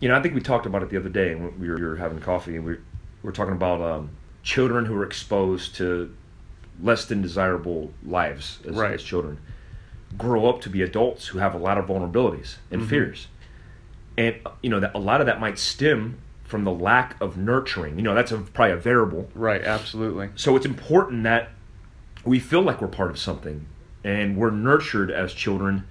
[0.00, 1.82] you know i think we talked about it the other day when we were, we
[1.82, 2.78] were having coffee and we were,
[3.22, 4.08] we were talking about um,
[4.42, 6.14] children who are exposed to
[6.80, 8.92] less than desirable lives as, Right.
[8.94, 9.38] as children
[10.18, 12.90] grow up to be adults who have a lot of vulnerabilities and mm-hmm.
[12.90, 13.28] fears
[14.18, 17.96] and you know that a lot of that might stem from the lack of nurturing
[17.96, 19.62] you know that's a, probably a variable Right.
[19.62, 20.30] Absolutely.
[20.34, 21.50] so it's important that
[22.24, 23.64] we feel like we're part of something
[24.04, 25.86] and we're nurtured as children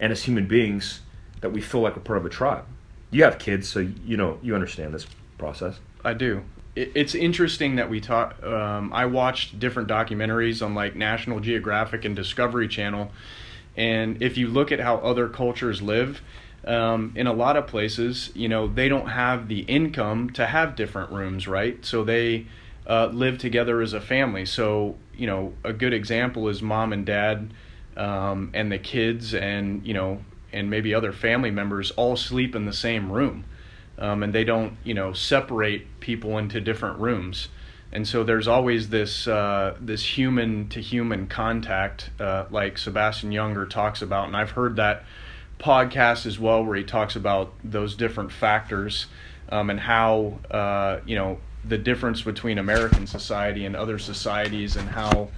[0.00, 1.00] and as human beings
[1.40, 2.64] that we feel like we're part of a tribe
[3.10, 6.42] you have kids so you know you understand this process I do.
[6.74, 8.42] It, it's interesting that we talk.
[8.42, 13.10] Um, I watched different documentaries on like National Geographic and Discovery Channel,
[13.76, 16.20] and if you look at how other cultures live,
[16.66, 20.76] um, in a lot of places, you know, they don't have the income to have
[20.76, 21.84] different rooms, right?
[21.84, 22.46] So they
[22.86, 24.44] uh, live together as a family.
[24.44, 27.52] So you know, a good example is mom and dad,
[27.96, 32.64] um, and the kids, and you know, and maybe other family members all sleep in
[32.64, 33.44] the same room
[33.98, 37.48] um, and they don't you know separate people into different rooms.
[37.90, 43.68] And so there's always this uh, this human to human contact uh, like Sebastian Junger
[43.68, 44.26] talks about.
[44.26, 45.04] And I've heard that
[45.58, 49.06] podcast as well where he talks about those different factors
[49.50, 54.88] um, and how uh, you know the difference between American society and other societies and
[54.88, 55.28] how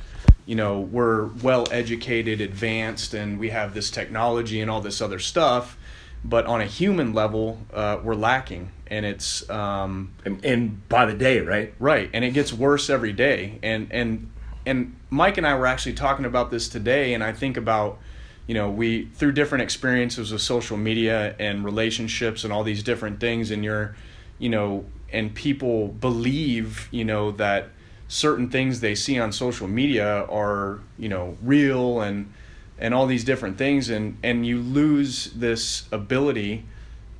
[0.46, 5.18] you know we're well educated advanced and we have this technology and all this other
[5.18, 5.76] stuff
[6.24, 8.70] but on a human level uh, we're lacking.
[8.86, 11.74] And it's um, and, and by the day right?
[11.78, 12.10] Right.
[12.12, 13.58] And it gets worse every day.
[13.62, 14.30] And and
[14.66, 17.14] and mike and i were actually talking about this today.
[17.14, 17.98] And i think about
[18.46, 23.20] you know we through different experiences with social media and relationships and all these different
[23.20, 23.94] things and you're
[24.40, 27.68] you know and people believe you know that
[28.08, 32.32] certain things they see on social media are you know real and
[32.80, 36.64] and all these different things and and you lose this ability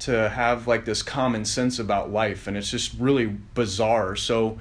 [0.00, 4.16] to have like this common sense about life and it's just really bizarre.
[4.16, 4.58] So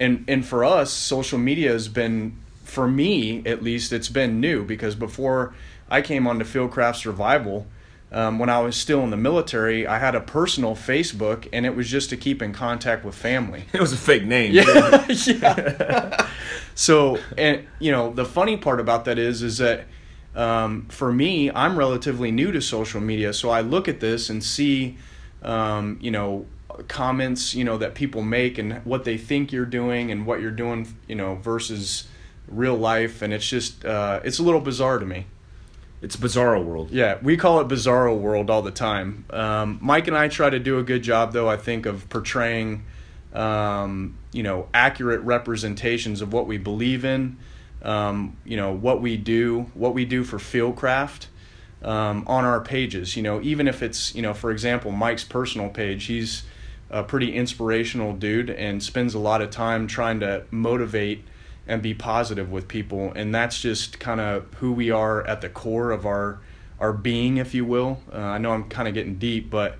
[0.00, 4.64] and and for us social media has been for me at least it's been new
[4.64, 5.54] because before
[5.90, 7.66] i came on to fieldcraft survival
[8.12, 11.74] um, when i was still in the military i had a personal facebook and it
[11.74, 13.64] was just to keep in contact with family.
[13.72, 16.28] It was a fake name yeah, yeah.
[16.74, 19.86] so, and you know, the funny part about that is, is that
[20.34, 24.42] um, for me, I'm relatively new to social media, so I look at this and
[24.44, 24.96] see,
[25.42, 26.46] um, you know,
[26.88, 30.50] comments, you know, that people make and what they think you're doing and what you're
[30.50, 32.06] doing, you know, versus
[32.48, 35.26] real life, and it's just, uh, it's a little bizarre to me.
[36.02, 39.24] it's a bizarro world Yeah, we call it Bizarro World all the time.
[39.30, 42.84] Um, Mike and I try to do a good job, though, I think, of portraying,
[43.34, 47.36] um, you know, accurate representations of what we believe in,
[47.82, 51.26] um, you know, what we do, what we do for Fieldcraft
[51.82, 53.16] um, on our pages.
[53.16, 56.44] You know, even if it's, you know, for example, Mike's personal page, he's
[56.90, 61.24] a pretty inspirational dude and spends a lot of time trying to motivate
[61.66, 63.12] and be positive with people.
[63.14, 66.40] And that's just kind of who we are at the core of our
[66.80, 68.00] our being if you will.
[68.12, 69.76] Uh, i know i'm kind of getting deep but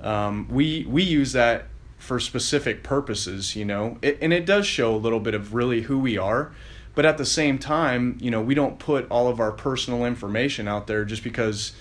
[0.00, 1.64] um, we we use that
[1.96, 3.96] for specific purposes you know?
[4.02, 6.52] It, and it does show a little bit of really who we are
[6.94, 10.66] but at the same time you know we don't put all of our personal information
[10.68, 11.72] out there just because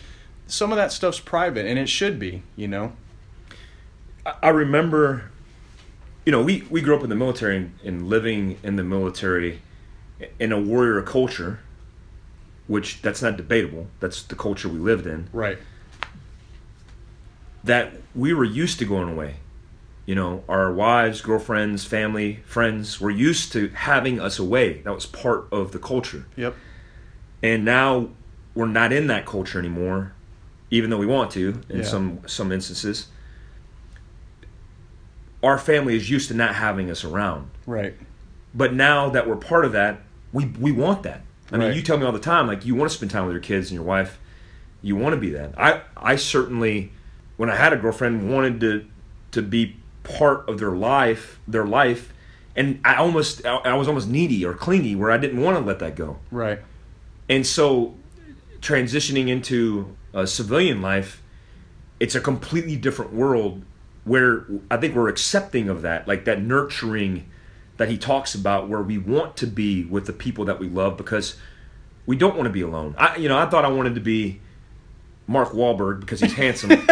[0.47, 2.93] some of that stuff's private and it should be you know
[4.43, 5.31] I- remember,
[6.25, 9.61] you know, we, we grew up in the military and, and living in the military
[10.37, 11.59] in a warrior culture,
[12.67, 13.87] which that's not debatable.
[13.99, 15.27] That's the culture we lived in.
[15.33, 15.57] right
[17.63, 19.37] That we were used to going away.
[20.05, 24.81] You know, our wives, girlfriends, family, friends were used to having us away.
[24.81, 26.25] That was part of the culture.
[26.35, 26.55] yep
[27.43, 28.09] And now
[28.55, 30.13] we're not in that culture anymore,
[30.71, 31.83] even though we want to in Yeah.
[31.85, 33.07] some some instances.
[35.43, 37.49] Our family is used to not having us around.
[37.65, 37.95] right
[38.53, 40.01] But now that we're part of that,
[40.33, 41.21] we we want that.
[41.53, 43.33] I mean, you tell me all the time, like you want to spend time with
[43.33, 44.17] your kids and your wife.
[44.81, 45.53] You want to be that.
[45.57, 46.91] I I certainly,
[47.37, 48.85] when I had a girlfriend, wanted to
[49.31, 52.13] to be part of their life, their life,
[52.55, 55.79] and I almost I was almost needy or clingy where I didn't want to let
[55.79, 56.17] that go.
[56.31, 56.59] right
[57.29, 57.95] And so,
[58.61, 61.21] transitioning into uh, civilian life,
[61.99, 63.63] it's a completely different world
[64.03, 67.29] where I think we're accepting of that, like that nurturing
[67.77, 70.97] that he talks about, where we want to be with the people that we love
[70.97, 71.37] because
[72.05, 72.95] we don't want to be alone.
[72.97, 74.41] I, you know, I thought I wanted to be
[75.27, 76.71] Mark Wahlberg because he's handsome,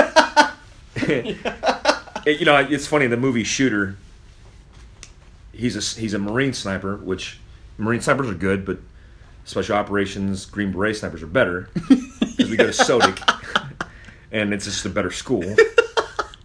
[2.26, 3.08] It- you know, it's funny.
[3.08, 3.96] The movie Shooter.
[5.52, 7.40] He's a he's a Marine sniper, which
[7.78, 8.80] Marine snipers are good, but
[9.46, 13.72] Special Operations Green Beret snipers are better because we go to SOTIC,
[14.32, 15.44] and it's just a better school.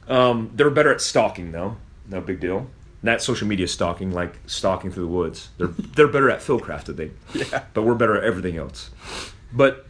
[0.09, 1.77] Um, they're better at stalking, though.
[2.09, 2.67] No big deal.
[3.03, 5.51] Not social media stalking, like stalking through the woods.
[5.59, 7.13] They're they're better at fieldcraft, I think.
[7.35, 7.65] Yeah.
[7.73, 8.91] But we're better at everything else.
[9.53, 9.87] But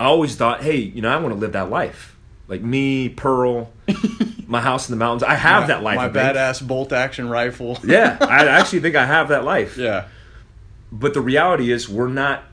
[0.00, 2.16] I always thought, hey, you know, I want to live that life.
[2.48, 3.70] Like me, Pearl,
[4.46, 5.22] my house in the mountains.
[5.22, 5.96] I have that life.
[5.96, 7.78] My badass bolt action rifle.
[7.84, 9.76] Yeah, I actually think I have that life.
[9.76, 10.08] Yeah.
[10.90, 12.44] But the reality is, we're not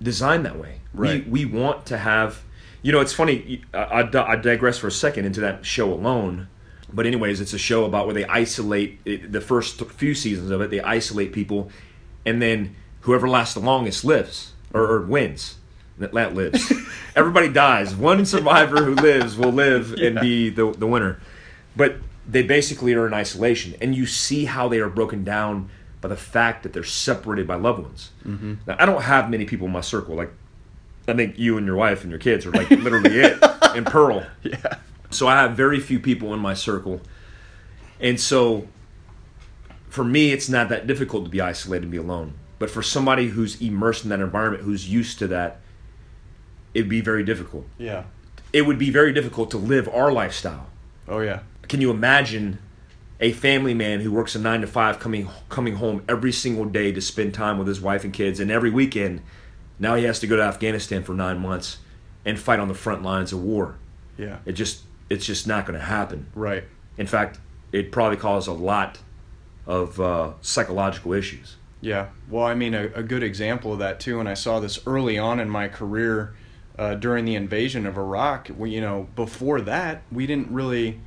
[0.00, 0.80] designed that way.
[0.92, 1.28] Right.
[1.28, 2.42] We, we want to have,
[2.82, 3.62] you know, it's funny.
[3.74, 6.46] I, I I digress for a second into that show alone.
[6.92, 10.60] But, anyways, it's a show about where they isolate it, the first few seasons of
[10.60, 11.68] it, they isolate people,
[12.24, 15.56] and then whoever lasts the longest lives or, or wins.
[15.98, 16.72] That lives.
[17.16, 17.94] Everybody dies.
[17.94, 21.20] One survivor who lives will live and be the, the winner.
[21.76, 21.96] But
[22.28, 26.16] they basically are in isolation, and you see how they are broken down by the
[26.16, 28.10] fact that they're separated by loved ones.
[28.26, 28.54] Mm-hmm.
[28.66, 30.16] Now, I don't have many people in my circle.
[30.16, 30.32] Like,
[31.06, 34.26] I think you and your wife and your kids are like literally it, and Pearl.
[34.42, 34.78] Yeah.
[35.10, 37.00] So I have very few people in my circle,
[38.00, 38.66] and so
[39.94, 42.34] for me, it's not that difficult to be isolated and be alone.
[42.58, 45.60] But for somebody who's immersed in that environment, who's used to that,
[46.74, 47.66] it'd be very difficult.
[47.78, 48.04] Yeah.
[48.52, 50.66] It would be very difficult to live our lifestyle
[51.08, 51.40] Oh yeah.
[51.68, 52.58] can you imagine
[53.20, 56.92] a family man who works a nine to five coming coming home every single day
[56.92, 59.22] to spend time with his wife and kids, and every weekend
[59.78, 61.78] now he has to go to Afghanistan for nine months
[62.24, 63.76] and fight on the front lines of war.
[64.16, 64.38] Yeah.
[64.44, 66.26] It just it's just not going to happen.
[66.34, 66.64] Right.
[66.96, 67.38] In fact,
[67.72, 68.98] it probably cause a lot
[69.66, 71.56] of uh, psychological issues.
[71.80, 72.08] Yeah.
[72.30, 75.18] Well, I mean, a, a good example of that too, and I saw this early
[75.18, 76.34] on in my career
[76.78, 78.50] uh, during the invasion of Iraq.
[78.56, 81.00] We, you know, before that, we didn't really,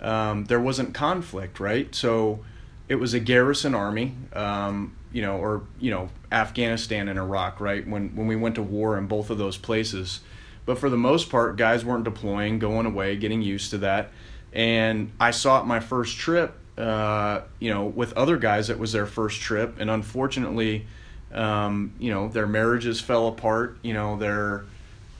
[0.00, 1.94] um, there wasn't conflict, right?
[1.94, 2.44] So
[2.88, 7.86] it was a garrison army, um, you know, or you know, Afghanistan and Iraq, right?
[7.86, 10.20] When when we went to war in both of those places,
[10.66, 14.10] but for the most part, guys weren't deploying, going away, getting used to that.
[14.52, 18.70] And I saw it my first trip, uh, you know, with other guys.
[18.70, 20.86] It was their first trip, and unfortunately,
[21.32, 23.78] um, you know, their marriages fell apart.
[23.82, 24.64] You know, their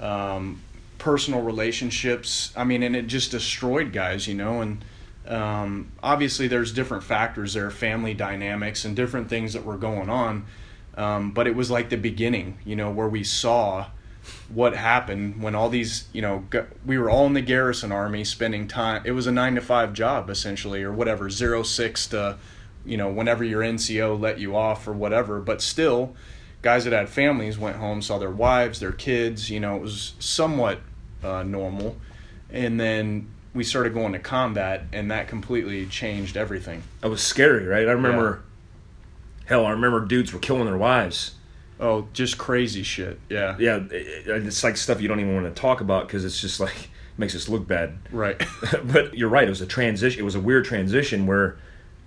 [0.00, 0.62] um,
[0.98, 2.52] personal relationships.
[2.56, 4.26] I mean, and it just destroyed guys.
[4.26, 4.84] You know, and
[5.26, 10.46] um, obviously there's different factors there, family dynamics, and different things that were going on.
[10.96, 13.86] Um, but it was like the beginning, you know, where we saw
[14.48, 16.44] what happened when all these, you know,
[16.86, 19.02] we were all in the garrison army spending time.
[19.04, 22.38] It was a nine to five job essentially, or whatever, zero six to,
[22.84, 25.40] you know, whenever your NCO let you off or whatever.
[25.40, 26.14] But still,
[26.64, 29.50] guys that had families went home, saw their wives, their kids.
[29.50, 30.80] You know, it was somewhat
[31.22, 31.96] uh, normal.
[32.50, 36.82] And then we started going to combat, and that completely changed everything.
[37.02, 37.86] It was scary, right?
[37.86, 38.42] I remember.
[39.44, 41.32] Hell, I remember dudes were killing their wives.
[41.78, 43.20] Oh, just crazy shit.
[43.28, 43.56] Yeah.
[43.58, 43.92] Yeah, it-
[44.26, 46.88] it- it's like stuff you don't even want to talk about because it's just like
[47.18, 47.98] makes us look bad.
[48.10, 48.42] Right.
[48.84, 49.44] but you're right.
[49.46, 50.18] It was a transition.
[50.20, 51.58] It was a weird transition where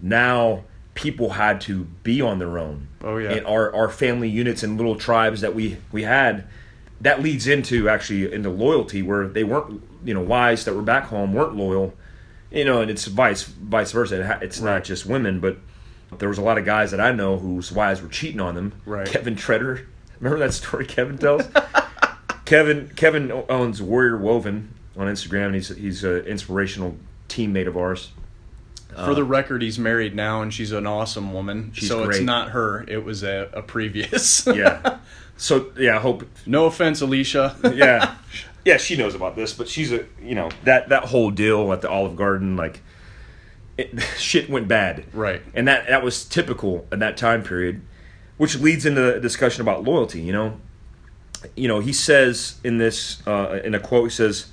[0.02, 0.64] now
[0.98, 2.88] people had to be on their own.
[3.04, 3.32] Oh, yeah.
[3.32, 6.48] And our our family units and little tribes that we we had,
[7.00, 11.06] that leads into actually into loyalty where they weren't you know wives that were back
[11.06, 11.94] home weren't loyal,
[12.52, 14.40] you know, and it's vice vice versa.
[14.42, 15.58] It's not just women, but
[16.18, 18.74] there was a lot of guys that I know whose wives were cheating on them.
[18.86, 19.08] Right.
[19.08, 19.88] Kevin Treader.
[20.20, 21.44] Remember that story Kevin tells?
[22.46, 26.98] Kevin Kevin owns Warrior Woven on Instagram, and he's he's an inspirational
[27.30, 28.10] teammate of ours.
[28.96, 31.72] For the record, he's married now, and she's an awesome woman.
[31.74, 34.48] She's so it's not her; it was a, a previous.
[34.56, 34.98] Yeah.
[35.38, 37.56] So yeah, I hope no offense, Alicia.
[37.76, 38.16] yeah,
[38.66, 41.82] yeah, she knows about this, but she's a you know that that whole deal at
[41.82, 42.82] the Olive Garden, like
[43.78, 45.42] it, shit went bad, Right.
[45.54, 47.82] And that that was typical at that time period,
[48.38, 50.22] which leads into a discussion about loyalty.
[50.22, 50.60] You know,
[51.56, 54.48] you know, he says in this uh, in a quote, he says,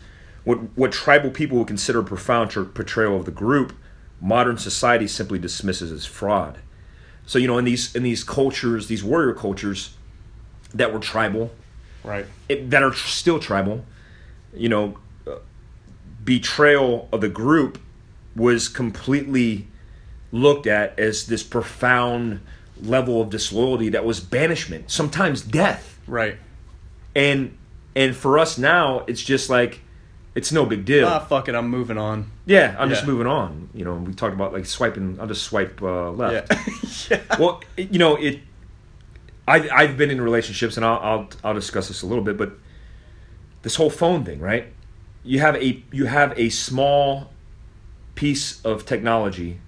[0.45, 3.73] "What what tribal people would consider a profound portrayal of the group,
[4.25, 6.59] modern society simply dismisses as fraud."
[7.27, 9.95] So you know, in these in these cultures, these warrior cultures
[10.75, 11.53] that were tribal,
[12.03, 12.27] right.
[12.49, 13.85] it, that are tr- still tribal,
[14.53, 15.37] you know, uh,
[16.25, 17.79] betrayal of the group
[18.35, 19.69] was completely
[20.33, 22.41] looked at as this profound
[22.83, 25.99] level of disloyalty that was banishment, sometimes death.
[26.07, 26.37] Right.
[27.15, 27.57] And
[27.97, 29.81] and for us now, it's just like
[30.35, 31.07] it's no big deal.
[31.07, 31.55] Ah, fuck it.
[31.55, 32.31] I'm moving on.
[32.47, 33.69] yeah, I'm just moving on.
[33.75, 35.19] You know, we talked about like swiping.
[35.21, 36.53] I'll just swipe uh, left.
[36.53, 37.21] Yeah.
[37.29, 37.37] yeah.
[37.39, 38.41] well, it- you know, it.
[39.47, 42.53] I I've been in relationships, and I'll, I'll I'll discuss this a little bit, but
[43.63, 44.67] this whole phone thing, right?
[45.27, 47.31] you have a you have a small
[48.15, 49.59] piece of technology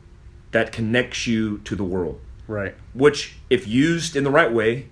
[0.50, 2.74] that connects you to the world, Right.
[2.94, 4.88] which if used in the right way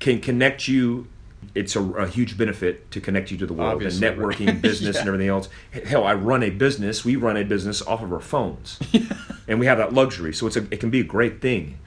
[0.00, 1.08] can connect you
[1.54, 4.36] it's a, a huge benefit to connect you to the world Obviously, and right.
[4.36, 5.48] networking business and everything else.
[5.84, 7.04] Hell i run a business.
[7.04, 8.78] We run a business off of our phones.
[9.48, 11.78] And we have that luxury so it's a, it can be a great thing.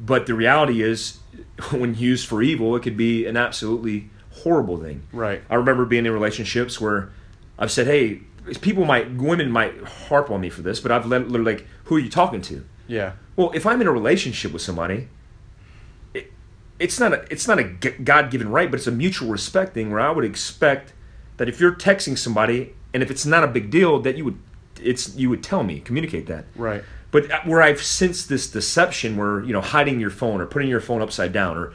[0.00, 1.18] But the reality is
[1.72, 5.02] when used for evil it could be an absolutely horrible thing.
[5.12, 5.42] Right.
[5.50, 7.10] i remember being in relationships where
[7.58, 8.20] i've said hey
[8.60, 11.96] people might women might harp on me for this but i've let, literally like who
[11.96, 12.64] are you talking to?
[12.86, 13.12] Yeah.
[13.34, 15.08] well, if I'm in a relationship with somebody,
[16.78, 19.90] it's not a it's not a God given right, but it's a mutual respect thing
[19.90, 20.92] where I would expect
[21.38, 24.38] that if you're texting somebody and if it's not a big deal, that you would
[24.82, 26.44] it's you would tell me, communicate that.
[26.54, 26.82] Right.
[27.10, 30.68] But uh, where I've sensed this deception, where you know hiding your phone or putting
[30.68, 31.72] your phone upside down or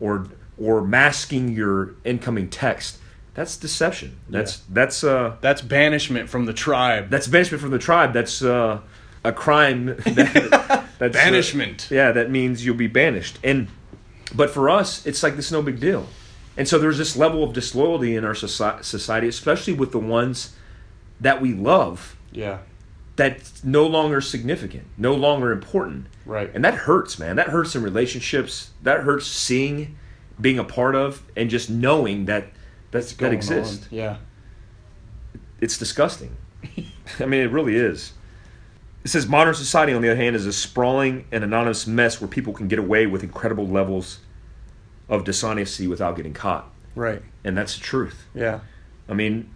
[0.00, 0.26] or
[0.56, 2.98] or masking your incoming text,
[3.34, 4.18] that's deception.
[4.28, 7.10] That's that's uh That's banishment from the tribe.
[7.10, 8.12] that's banishment from the tribe.
[8.12, 8.80] That's uh,
[9.24, 9.96] a crime.
[10.96, 11.88] That, that's, uh, Banishment.
[11.90, 13.40] yeah, that means you'll be banished.
[13.42, 13.66] And
[14.34, 16.06] but for us, it's like this no big deal.
[16.56, 20.54] And so there's this level of disloyalty in our society, especially with the ones
[21.20, 22.58] that we love, yeah.
[23.16, 26.06] that's no longer significant, no longer important.
[26.24, 26.50] Right.
[26.54, 27.36] And that hurts, man.
[27.36, 28.70] That hurts in relationships.
[28.82, 29.96] That hurts seeing,
[30.40, 32.46] being a part of, and just knowing that
[32.90, 33.98] that's, that exists on.
[33.98, 34.16] Yeah.
[35.60, 36.36] it's disgusting.
[37.20, 38.12] I mean, it really is.
[39.04, 42.28] It says modern society, on the other hand, is a sprawling and anonymous mess where
[42.28, 44.20] people can get away with incredible levels
[45.10, 47.20] of dishonesty without getting caught, Right.
[47.44, 48.24] and that's the truth.
[48.34, 48.60] Yeah.
[49.06, 49.50] I mean,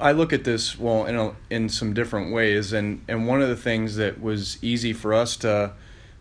[0.00, 3.48] I look at this well in a, in some different ways, and and one of
[3.48, 5.72] the things that was easy for us to,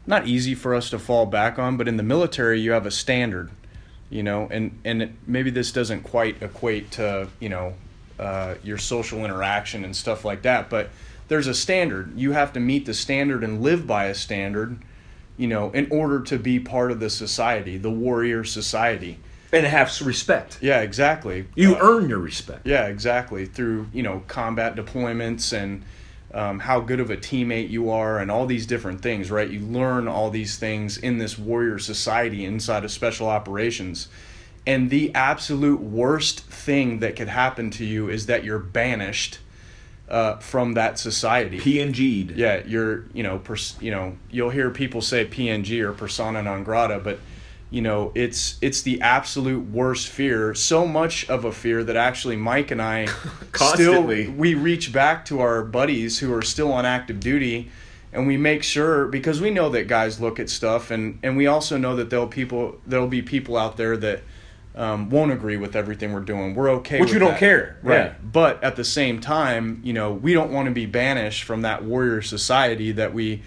[0.06, 2.92] not easy for us to fall back on, but in the military you have a
[2.92, 3.50] standard,
[4.12, 7.74] you know, and and it, maybe this doesn't quite equate to you know,
[8.20, 10.90] uh, your social interaction and stuff like that, but
[11.28, 12.18] there's a standard.
[12.18, 14.80] You have to meet the standard and live by a standard,
[15.38, 19.20] you know, in order to be part of the society, the warrior society.
[19.54, 20.58] and have respect.
[20.62, 21.46] Yeah, exactly.
[21.56, 22.66] You Uh, earn your respect.
[22.66, 23.46] yeah, exactly.
[23.46, 25.84] Through you know combat deployments and
[26.34, 29.32] um, how good of a teammate you are, and all these different things.
[29.32, 34.10] Right, you learn all these things in this warrior society inside of special operations.
[34.66, 39.40] And the absolute worst thing that could happen to you is that you're banished
[40.10, 41.60] uh, from that society.
[41.60, 42.32] PNG'd.
[42.32, 46.64] Yeah, you're you know pers- you know you'll hear people say PNG or persona non
[46.64, 47.20] grata, but
[47.70, 50.54] you know it's it's the absolute worst fear.
[50.54, 53.06] So much of a fear that actually Mike and I
[53.52, 54.24] Constantly.
[54.24, 57.70] still we reach back to our buddies who are still on active duty.
[58.14, 61.46] And we make sure because we know that guys look at stuff, and, and we
[61.46, 64.24] also know that there'll people there'll be people out there that
[64.78, 66.56] um, won't agree with everything we're doing.
[66.56, 67.40] We're okay, Which we don't that.
[67.40, 67.78] care.
[67.82, 67.96] right?
[67.96, 68.14] Yeah.
[68.24, 71.84] But at the same time, you know, we don't want to be banished from that
[71.84, 73.42] warrior society that we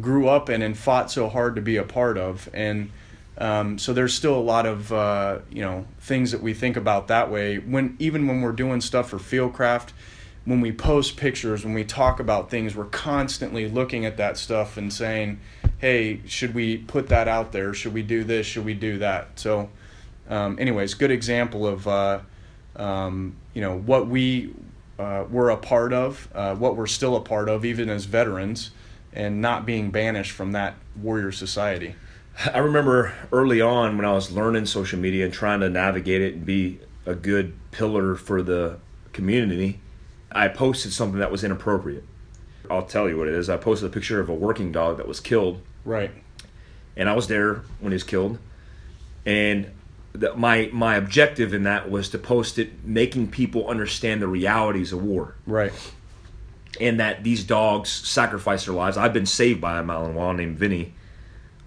[0.00, 2.48] grew up in and fought so hard to be a part of.
[2.52, 2.90] And
[3.38, 7.08] um, so there's still a lot of uh, you know things that we think about
[7.08, 7.58] that way.
[7.58, 9.90] When even when we're doing stuff for Fieldcraft,
[10.44, 14.76] when we post pictures, when we talk about things, we're constantly looking at that stuff
[14.76, 15.40] and saying,
[15.78, 17.72] "Hey, should we put that out there?
[17.72, 18.46] Should we do this?
[18.46, 19.70] Should we do that?" So,
[20.32, 22.20] um, anyways, good example of uh,
[22.76, 24.54] um, you know what we
[24.98, 28.70] uh, were a part of, uh, what we're still a part of, even as veterans,
[29.12, 31.94] and not being banished from that warrior society.
[32.52, 36.34] I remember early on when I was learning social media and trying to navigate it
[36.34, 38.78] and be a good pillar for the
[39.12, 39.80] community,
[40.30, 42.04] I posted something that was inappropriate.
[42.70, 43.50] I'll tell you what it is.
[43.50, 46.10] I posted a picture of a working dog that was killed, Right.
[46.96, 48.38] and I was there when he was killed.
[49.26, 49.70] And
[50.12, 54.92] the, my my objective in that was to post it, making people understand the realities
[54.92, 55.72] of war Right.
[56.80, 58.96] and that these dogs sacrifice their lives.
[58.96, 60.94] I've been saved by a Malinois named Vinny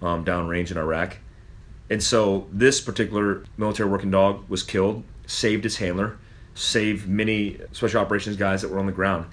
[0.02, 1.18] um, downrange in Iraq.
[1.88, 6.18] And so this particular military working dog was killed, saved his handler,
[6.54, 9.26] saved many special operations guys that were on the ground.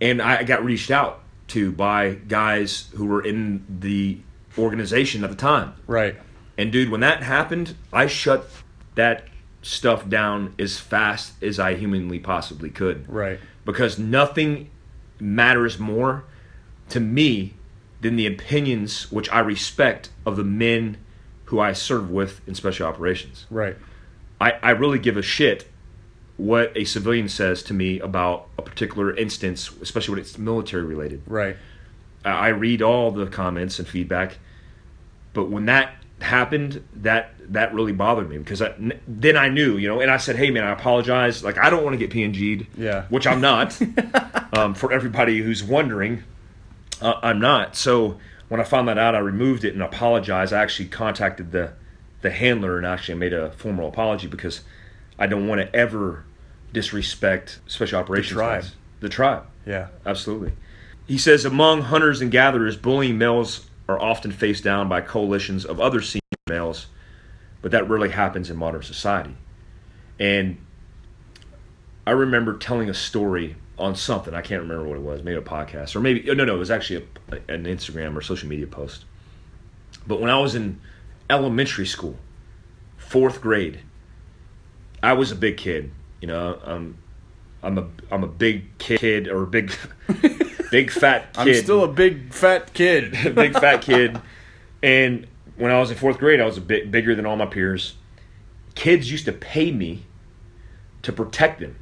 [0.00, 4.18] And I got reached out to by guys who were in the
[4.58, 5.74] organization at the time.
[5.86, 6.16] Right.
[6.58, 8.50] And dude, when that happened, I shut
[8.96, 9.24] that
[9.62, 13.38] stuff down as fast as I humanly possibly could Right.
[13.64, 14.70] because nothing
[15.20, 16.24] matters more
[16.90, 17.54] to me
[18.00, 20.96] than the opinions which I respect of the men
[21.46, 23.46] who I serve with in special operations.
[23.50, 23.76] Right.
[24.40, 25.66] I, I really give a shit
[26.36, 31.22] what a civilian says to me about a particular instance, especially when it's military related.
[31.26, 31.56] Right.
[32.24, 34.38] I I read all the comments and feedback,
[35.32, 39.76] but when that happened, that that really bothered me because I, n- then I knew,
[39.76, 41.42] you know, and I said, "Hey, man, I apologize.
[41.44, 43.04] Like, I don't want to get PNG'd, Yeah.
[43.08, 43.78] which I'm not.
[44.52, 46.22] um, for everybody who's wondering,
[47.00, 47.76] uh, I'm not.
[47.76, 50.52] So when I found that out, I removed it and apologized.
[50.52, 51.72] I actually contacted the
[52.20, 54.62] the handler and actually made a formal apology because
[55.18, 56.24] I don't want to ever
[56.72, 58.62] disrespect special operations tribe.
[58.62, 58.74] guys.
[59.00, 59.44] The tribe.
[59.64, 59.88] Yeah.
[60.04, 60.52] Absolutely.
[61.06, 65.80] He says among hunters and gatherers, bullying males are often faced down by coalitions of
[65.80, 66.86] other senior males,
[67.62, 69.34] but that rarely happens in modern society.
[70.18, 70.58] And
[72.06, 74.34] I remember telling a story on something.
[74.34, 75.22] I can't remember what it was.
[75.22, 76.56] Maybe a podcast or maybe oh, no, no.
[76.56, 79.04] It was actually a, an Instagram or social media post.
[80.06, 80.80] But when I was in
[81.30, 82.16] elementary school,
[82.96, 83.80] fourth grade,
[85.02, 85.92] I was a big kid.
[86.20, 86.94] You know,
[87.62, 89.72] I'm a I'm a big kid or a big
[90.70, 91.56] big fat kid.
[91.58, 93.12] I'm still a big fat kid.
[93.34, 94.20] big fat kid.
[94.82, 97.46] And when I was in fourth grade, I was a bit bigger than all my
[97.46, 97.94] peers.
[98.74, 100.04] Kids used to pay me
[101.02, 101.76] to protect them.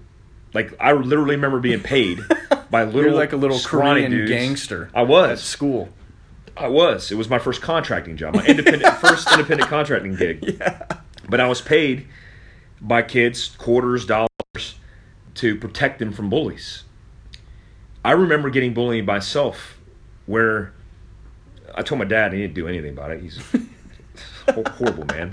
[0.54, 2.20] Like I literally remember being paid
[2.70, 4.30] by little You're like a little Korean dudes.
[4.30, 4.90] gangster.
[4.94, 5.42] I At was.
[5.42, 5.90] school.
[6.56, 7.12] I was.
[7.12, 10.56] It was my first contracting job, my independent first independent contracting gig.
[10.58, 10.86] Yeah.
[11.28, 12.06] But I was paid
[12.80, 14.28] by kids quarters, dollars
[15.34, 16.84] to protect them from bullies.
[18.06, 19.76] I remember getting bullied myself,
[20.26, 20.72] where
[21.74, 23.20] I told my dad he didn't do anything about it.
[23.20, 23.40] He's
[24.46, 25.32] a horrible man.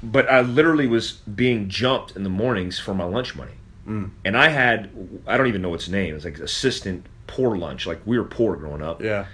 [0.00, 3.54] But I literally was being jumped in the mornings for my lunch money,
[3.84, 4.10] mm.
[4.24, 4.90] and I had
[5.26, 6.14] I don't even know its name.
[6.14, 7.84] It's like assistant poor lunch.
[7.84, 9.02] Like we were poor growing up.
[9.02, 9.26] Yeah.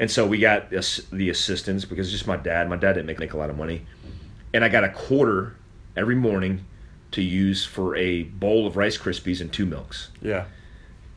[0.00, 2.68] And so we got the the assistants because it's just my dad.
[2.68, 3.86] My dad didn't make, make a lot of money.
[4.52, 5.54] And I got a quarter
[5.96, 6.64] every morning
[7.12, 10.08] to use for a bowl of Rice Krispies and two milks.
[10.20, 10.46] Yeah.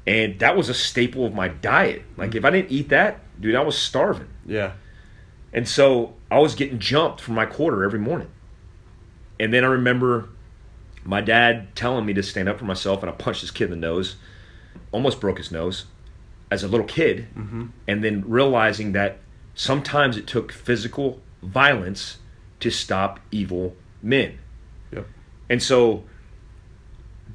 [0.08, 2.04] And that was a staple of my diet.
[2.16, 4.28] Like if I didn't eat that, dude, I was starving.
[4.46, 4.74] Yeah.
[5.52, 8.30] And so I was getting jumped for my quarter every morning.
[9.40, 10.30] And then I remember
[11.04, 13.70] my dad telling me to stand up for myself, and I punched this kid in
[13.72, 14.16] the nose,
[14.92, 15.86] almost broke his nose
[16.52, 17.28] as a little kid.
[17.36, 17.66] Mm-hmm.
[17.88, 19.18] And then realizing that
[19.54, 22.18] sometimes it took physical violence
[22.60, 24.38] to stop evil men.
[24.92, 25.08] Yep.
[25.50, 26.04] And so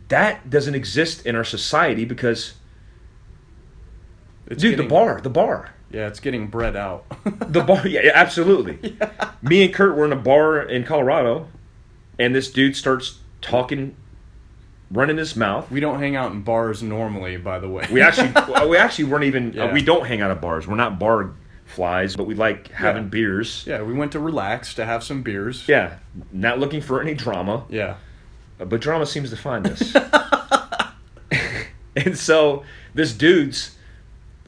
[0.08, 2.54] that doesn't exist in our society because,
[4.50, 5.70] It's dude, the bar, the bar.
[5.90, 7.04] Yeah, it's getting bred out.
[7.50, 8.96] The bar, yeah, yeah, absolutely.
[9.42, 11.48] Me and Kurt were in a bar in Colorado,
[12.18, 13.96] and this dude starts talking,
[14.92, 15.68] running his mouth.
[15.70, 17.86] we don't hang out in bars normally, by the way.
[17.90, 18.32] We actually,
[18.68, 19.58] we actually weren't even.
[19.58, 20.66] Uh, we don't hang out at bars.
[20.68, 21.32] We're not bar
[21.64, 23.08] flies, but we like having Yeah.
[23.08, 23.64] beers.
[23.66, 25.66] yeah, we went to relax to have some beers.
[25.68, 25.94] Yeah,
[26.32, 27.96] not looking for any drama, Yeah.
[28.60, 29.94] uh, but drama seems to find us.
[31.96, 33.76] and so this dude's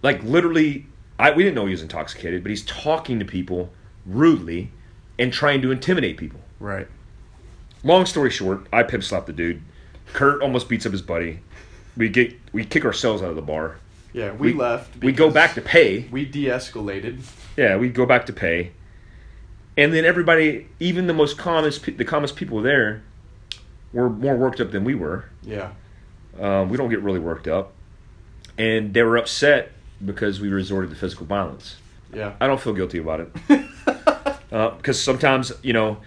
[0.02, 0.86] like literally,
[1.18, 3.70] I we didn't know he was intoxicated, but he's talking to people
[4.06, 4.70] rudely
[5.18, 6.40] and trying to intimidate people.
[6.58, 6.88] Right.
[7.84, 9.62] Long story short, I pimp slap the dude.
[10.12, 11.40] Kurt almost beats up his buddy.
[11.96, 13.76] We get we kick ourselves out of the bar.
[14.12, 15.02] Yeah, we, We- left.
[15.02, 16.06] We go back to pay.
[16.10, 17.24] We de-escalated.
[17.56, 18.72] Yeah, we go back to pay.
[19.76, 23.02] And then everybody, even the most calmest, the calmest people there,
[23.94, 25.24] were more worked up than we were.
[25.42, 25.70] Yeah.
[26.38, 27.72] Um, we don't get really worked up,
[28.58, 29.71] and they were upset
[30.04, 31.76] because we resorted to physical violence.
[32.12, 32.34] Yeah.
[32.40, 33.32] I don't feel guilty about it
[34.52, 35.98] uh, because sometimes you know.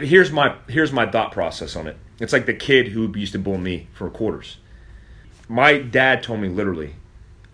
[0.00, 1.96] Here's my here's my thought process on it.
[2.18, 4.56] It's like the kid who used to bully me for quarters.
[5.48, 6.96] My dad told me literally,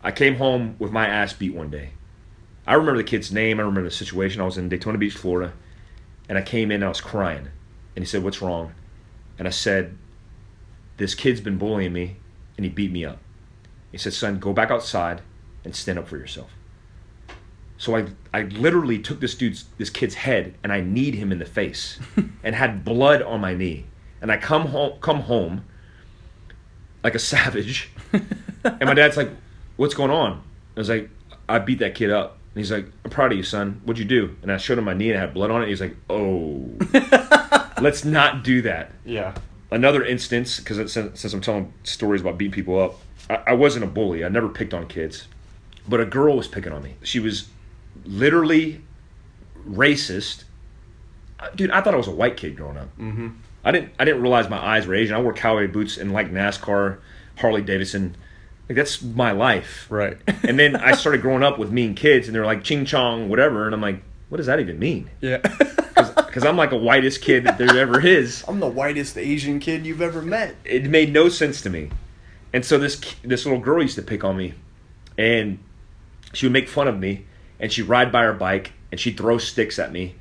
[0.03, 1.91] I came home with my ass beat one day.
[2.67, 3.59] I remember the kid's name.
[3.59, 4.41] I remember the situation.
[4.41, 5.53] I was in Daytona Beach, Florida,
[6.31, 6.77] and I came in.
[6.77, 7.49] and I was crying,
[7.95, 8.73] and he said, "What's wrong?"
[9.39, 9.97] And I said,
[10.97, 12.17] "This kid's been bullying me,
[12.57, 13.19] and he beat me up."
[13.93, 15.21] He said, "Son, go back outside
[15.69, 16.51] and stand up for yourself."
[17.81, 21.39] So I, I literally took this dude's, this kid's head and I kneed him in
[21.39, 22.01] the face,
[22.43, 23.85] and had blood on my knee.
[24.21, 25.65] And I come home, come home,
[27.05, 27.91] like a savage.
[28.13, 29.31] and my dad's like,
[29.77, 30.43] "What's going on?"
[30.77, 31.09] I was like,
[31.49, 33.81] "I beat that kid up." And he's like, "I'm proud of you, son.
[33.85, 35.69] What'd you do?" And I showed him my knee and I had blood on it.
[35.69, 36.69] He's like, "Oh,
[37.81, 39.35] let's not do that." Yeah.
[39.71, 42.97] another instance because since, since I'm telling stories about beating people up,
[43.31, 44.25] I, I wasn't a bully.
[44.25, 45.29] I never picked on kids,
[45.89, 46.95] but a girl was picking on me.
[47.03, 47.49] She was
[48.05, 48.83] literally
[49.69, 50.45] racist.
[51.41, 52.89] Uh, Dude, I thought I was a white kid growing up.
[52.99, 53.29] Mm-hmm.
[53.65, 53.93] I didn't.
[53.99, 55.15] I didn't realize my eyes were Asian.
[55.17, 56.99] I wore cowboy boots and like NASCAR,
[57.39, 58.17] Harley Davidson.
[58.69, 59.87] Like that's my life.
[59.91, 60.19] Right.
[60.43, 63.67] And then I started growing up with mean kids, and they're like ching chong, whatever,
[63.67, 65.11] and I'm like, what does that even mean?
[65.21, 65.39] yeah.
[66.29, 68.45] Because I'm like a whitest kid that there ever is.
[68.49, 70.55] I'm the whitest Asian kid you've ever met.
[70.65, 71.91] it made no sense to me.
[72.53, 74.55] And so this this little girl used to pick on me,
[75.17, 75.59] and
[76.33, 77.27] she would make fun of me,
[77.59, 80.17] and she'd ride by her bike, and she'd throw sticks at me,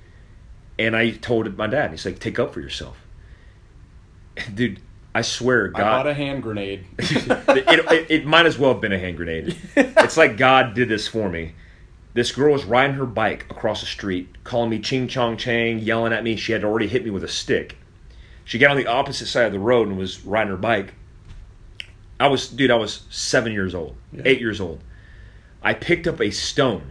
[0.79, 2.97] And I told my dad, he's like, take up for yourself.
[4.53, 4.79] Dude,
[5.15, 5.79] I swear, I God.
[5.79, 6.85] bought a hand grenade.
[6.99, 9.55] it, it, it might as well have been a hand grenade.
[9.75, 11.53] It's like God did this for me.
[12.13, 16.13] This girl was riding her bike across the street, calling me ching chong chang, yelling
[16.13, 16.35] at me.
[16.35, 17.77] She had already hit me with a stick.
[18.45, 20.93] She got on the opposite side of the road and was riding her bike.
[22.19, 24.81] I was, dude, I was seven years old, eight years old.
[25.63, 26.89] I picked up a stone.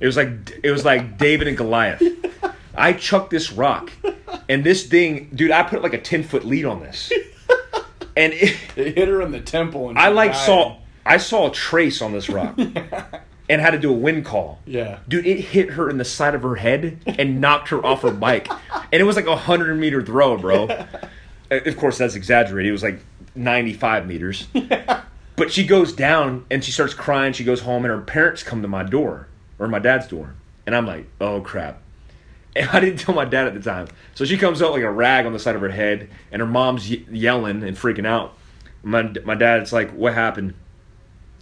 [0.00, 0.30] It was like
[0.62, 2.02] it was like David and Goliath.
[2.74, 3.90] I chucked this rock,
[4.48, 7.10] and this thing, dude, I put like a ten foot lead on this,
[8.16, 10.46] and it, It hit her in the temple, and I like died.
[10.46, 12.56] saw I saw a trace on this rock,
[13.50, 14.60] and had to do a wind call.
[14.66, 14.98] Yeah.
[15.08, 18.12] Dude, it hit her in the side of her head and knocked her off her
[18.12, 18.48] bike,
[18.92, 20.66] and it was like a hundred meter throw, bro.
[20.68, 20.86] Uh,
[21.50, 22.68] Of course, that's exaggerated.
[22.68, 23.00] It was like
[23.34, 24.46] ninety five meters.
[25.38, 27.32] But she goes down and she starts crying.
[27.32, 29.28] She goes home, and her parents come to my door
[29.58, 30.34] or my dad's door,
[30.66, 31.80] and I'm like, oh crap.
[32.56, 33.88] And I didn't tell my dad at the time.
[34.14, 36.46] So she comes out like a rag on the side of her head, and her
[36.46, 38.36] mom's ye- yelling and freaking out.
[38.82, 40.54] My my dad's like, what happened?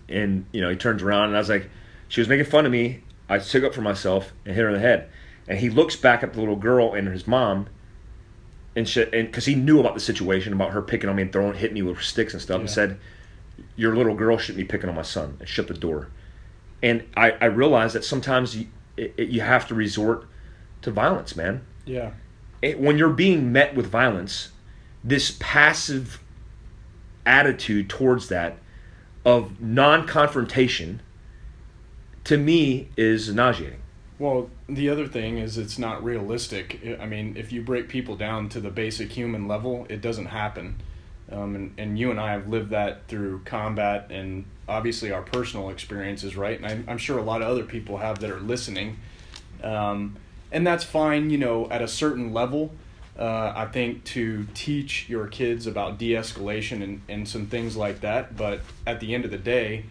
[0.09, 1.70] And you know, he turns around, and I was like,
[2.09, 3.03] she was making fun of me.
[3.28, 5.09] I took up for myself and hit her in the head.
[5.49, 7.68] And he looks back at the little girl and his mom,
[8.74, 11.74] and because he knew about the situation about her picking on me and throwing, hitting
[11.74, 12.99] me with sticks and stuff, and said,
[13.77, 16.09] "Your little girl shouldn't be picking on my son," and shut the door.
[16.83, 18.66] And I, I realized that sometimes you,
[18.97, 20.27] it, it- you have to resort
[20.83, 21.62] to violence, man.
[21.85, 22.12] Yeah.
[22.62, 24.51] It, when you're being met with violence,
[25.05, 26.20] this passive
[27.24, 28.59] attitude towards that
[29.24, 31.01] of non-confrontation,
[32.24, 33.81] to me, is nauseating.
[34.18, 36.81] Well, the other thing is it's not realistic.
[37.01, 40.81] I mean, if you break people down to the basic human level, it doesn't happen.
[41.31, 45.70] Um, and, and you and I have lived that through combat and obviously our personal
[45.70, 46.57] experiences, right?
[46.57, 48.99] And I'm, I'm sure a lot of other people have that are listening.
[49.62, 50.16] Um,
[50.53, 52.72] and that's fine, you know, at a certain level.
[53.18, 58.01] Uh, I think to teach your kids about de escalation and, and some things like
[58.01, 58.37] that.
[58.37, 59.87] But at the end of the day,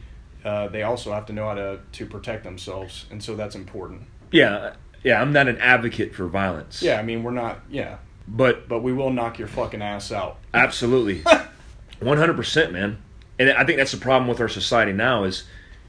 [0.45, 3.07] uh, they also have to know how to, to protect themselves.
[3.09, 4.03] And so that's important.
[4.31, 5.21] Yeah, yeah.
[5.21, 6.81] I'm not an advocate for violence.
[6.81, 7.97] Yeah, I mean, we're not, yeah,
[8.27, 10.37] but but we will knock your fucking ass out.
[10.53, 11.23] Absolutely,
[11.99, 12.97] one hundred percent, man.
[13.37, 15.43] And I think that's the problem with our society now is,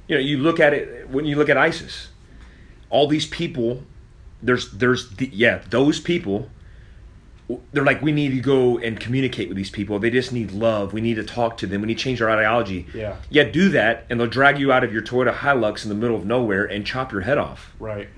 [0.09, 2.09] you know, you look at it when you look at ISIS,
[2.91, 3.85] all these people,
[4.43, 6.51] there's there's the, yeah those people.
[7.73, 10.01] They're like we need to go and communicate with these people.
[10.01, 10.93] They just need love.
[10.93, 11.81] We need to talk to them.
[11.83, 12.89] We need to change our ideology.
[12.93, 13.19] Yeah.
[13.31, 16.17] Yeah, do that, and they'll drag you out of your Toyota Hilux in the middle
[16.17, 18.09] of nowhere and chop your head off Right.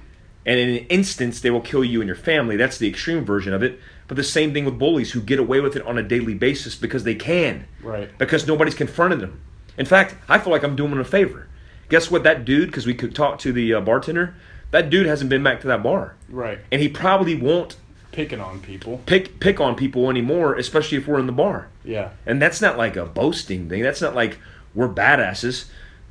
[0.47, 3.53] and in an instance they will kill you and your family that's the extreme version
[3.53, 3.79] of it
[4.09, 6.75] but the same thing with bullies who get away with it on a daily basis
[6.75, 8.11] because they can Right.
[8.19, 9.41] because nobody's confronted them
[9.77, 11.47] in fact i feel like i'm doing them a favor
[11.89, 14.35] guess what that dude because we could talk to the uh, bartender
[14.71, 16.59] that dude hasn't been back to that bar Right.
[16.73, 17.77] and he probably won't
[18.11, 19.01] Picking on people.
[19.07, 22.11] pick pick on people anymore especially if we're in the bar Yeah.
[22.27, 24.39] and that's not like a boasting thing that's not like
[24.75, 25.67] we're badasses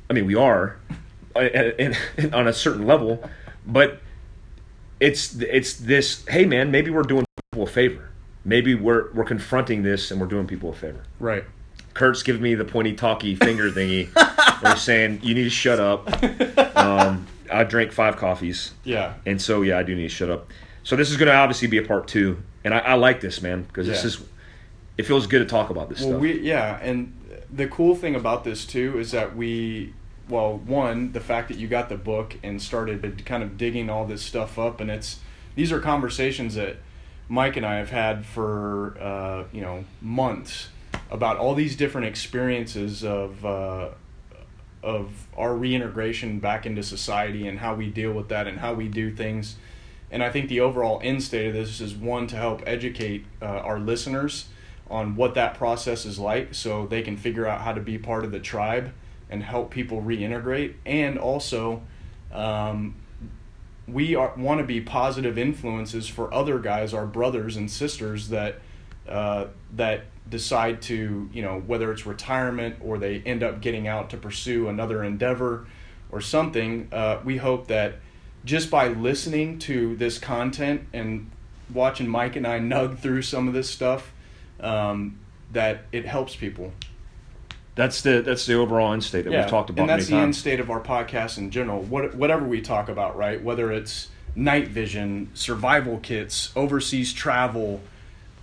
[0.08, 0.76] i mean we are
[1.36, 3.28] uh, and- and- on a certain level
[3.66, 4.00] but
[5.00, 7.24] it's it's this hey man maybe we're doing
[7.58, 8.08] people a favor.
[8.44, 11.02] Maybe we're we're confronting this and we're doing people a favor.
[11.18, 11.44] Right.
[11.94, 14.08] kurt's giving me the pointy talky finger thingy
[14.62, 16.08] where he's saying you need to shut up.
[16.78, 18.72] Um, i drank five coffees.
[18.84, 19.14] Yeah.
[19.26, 20.48] and so yeah i do need to shut up.
[20.84, 23.42] So this is going to obviously be a part two and i, I like this
[23.42, 24.22] man because this is
[24.96, 26.20] it feels good to talk about this Well, stuff.
[26.20, 27.12] we yeah, and
[27.52, 29.92] the cool thing about this too is that we,
[30.28, 34.04] well, one, the fact that you got the book and started kind of digging all
[34.06, 35.18] this stuff up, and it's
[35.56, 36.76] these are conversations that
[37.28, 40.68] Mike and I have had for uh, you know months
[41.10, 43.44] about all these different experiences of.
[43.44, 43.88] Uh,
[44.80, 48.86] of our reintegration back into society and how we deal with that and how we
[48.86, 49.56] do things.
[50.10, 53.46] And I think the overall end state of this is one to help educate uh,
[53.46, 54.46] our listeners
[54.90, 58.24] on what that process is like so they can figure out how to be part
[58.24, 58.92] of the tribe
[59.28, 60.74] and help people reintegrate.
[60.86, 61.82] And also,
[62.32, 62.94] um,
[63.90, 68.56] we are, want to be positive influences for other guys, our brothers and sisters that
[69.08, 74.10] uh, that decide to, you know, whether it's retirement or they end up getting out
[74.10, 75.66] to pursue another endeavor
[76.10, 76.88] or something.
[76.92, 77.94] Uh, we hope that
[78.44, 81.30] just by listening to this content and
[81.72, 84.12] watching Mike and I nug through some of this stuff,
[84.60, 85.18] um,
[85.52, 86.72] that it helps people.
[87.78, 90.24] That's the that's the overall end state that we've talked about and that's many the
[90.24, 91.80] end state of our podcast in general.
[91.82, 93.40] What whatever we talk about, right?
[93.40, 97.80] Whether it's night vision, survival kits, overseas travel,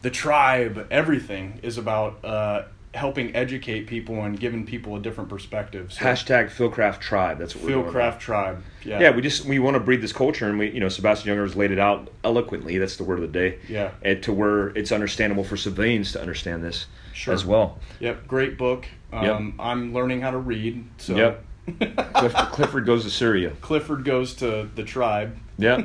[0.04, 2.64] the tribe, everything is about uh,
[2.94, 5.92] helping educate people and giving people a different perspective.
[5.92, 7.38] So, Hashtag Fieldcraft Tribe.
[7.38, 8.18] That's what we're doing.
[8.20, 8.64] Tribe.
[8.86, 9.02] Yeah.
[9.02, 11.44] Yeah, we just we want to breed this culture, and we you know Sebastian Junger
[11.44, 12.78] has laid it out eloquently.
[12.78, 13.60] That's the word of the day.
[13.68, 13.92] Yeah.
[14.02, 16.86] And to where it's understandable for civilians to understand this
[17.16, 17.34] Sure.
[17.34, 17.80] as well.
[18.00, 18.28] Yep.
[18.28, 18.86] Great book.
[19.14, 20.86] Um, I'm learning how to read.
[20.98, 21.16] So.
[21.16, 21.44] Yep.
[22.14, 23.52] Cliff, Clifford goes to Syria.
[23.62, 25.36] Clifford goes to the tribe.
[25.58, 25.82] Yeah,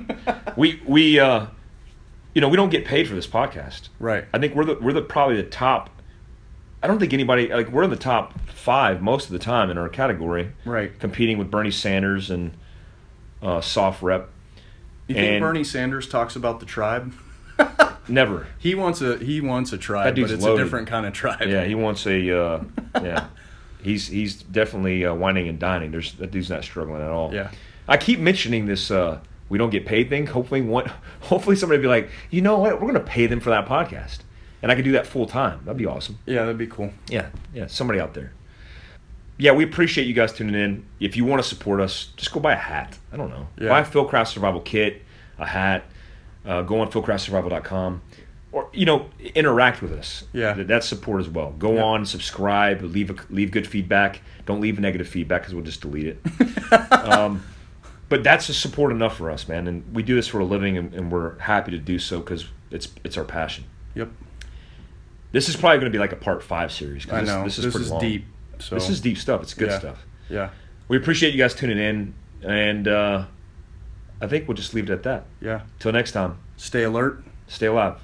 [0.56, 1.46] we we uh,
[2.34, 3.88] you know we don't get paid for this podcast.
[3.98, 4.24] Right.
[4.34, 5.88] I think we're the we're the probably the top.
[6.82, 9.78] I don't think anybody like we're in the top five most of the time in
[9.78, 10.98] our category, Right.
[10.98, 12.50] competing with Bernie Sanders and
[13.40, 14.26] uh, SOFREP.
[15.06, 17.14] You think And- Bernie Sanders talks about the tribe?
[18.08, 18.46] Never.
[18.58, 20.60] He wants a he wants a tribe, but it's loaded.
[20.60, 21.48] a different kind of tribe.
[21.48, 22.38] Yeah, he wants a.
[22.38, 22.64] Uh,
[23.02, 23.26] yeah,
[23.82, 25.90] he's he's definitely uh, whining and dining.
[25.90, 27.32] There's that dude's not struggling at all.
[27.32, 27.50] Yeah.
[27.88, 28.90] I keep mentioning this.
[28.90, 30.26] Uh, we don't get paid thing.
[30.26, 30.90] Hopefully, one.
[31.22, 32.74] Hopefully, somebody will be like, you know what?
[32.74, 34.20] We're going to pay them for that podcast,
[34.62, 35.60] and I could do that full time.
[35.64, 36.18] That'd be awesome.
[36.26, 36.92] Yeah, that'd be cool.
[37.08, 37.66] Yeah, yeah.
[37.66, 38.32] Somebody out there.
[39.38, 40.84] Yeah, we appreciate you guys tuning in.
[41.00, 42.98] If you want to support us, just go buy a hat.
[43.10, 43.48] I don't know.
[43.58, 43.70] Yeah.
[43.70, 45.02] Buy a Fieldcraft Survival kit,
[45.38, 45.84] a hat.
[46.44, 48.02] Uh, go on fieldcraftsurvival.com.
[48.52, 50.24] Or you know, interact with us.
[50.32, 50.54] Yeah.
[50.54, 51.52] That- that's support as well.
[51.58, 51.82] Go Yeah.
[51.84, 54.22] on, subscribe, leave a, leave good feedback.
[54.46, 56.92] Don't leave negative feedback because we'll just delete it.
[56.92, 57.44] um,
[58.08, 59.68] but that's just support enough for us, man.
[59.68, 62.46] And we do this for a living, and, and we're happy to do so because
[62.72, 63.64] it's it's our passion.
[63.94, 64.08] Yep.
[65.32, 67.08] This is probably going to be like a part five series.
[67.08, 67.44] I this, know.
[67.44, 68.00] This is pretty long.
[68.00, 68.24] deep.
[68.58, 69.42] So This is deep stuff.
[69.42, 69.78] It's good Yeah.
[69.78, 70.04] stuff.
[70.28, 70.50] Yeah.
[70.88, 73.24] We appreciate you guys tuning in, and uh,
[74.20, 75.24] I think we'll just leave it at that.
[75.40, 75.62] Yeah.
[75.78, 77.22] Till next time, Stay alert.
[77.48, 77.96] stay alive.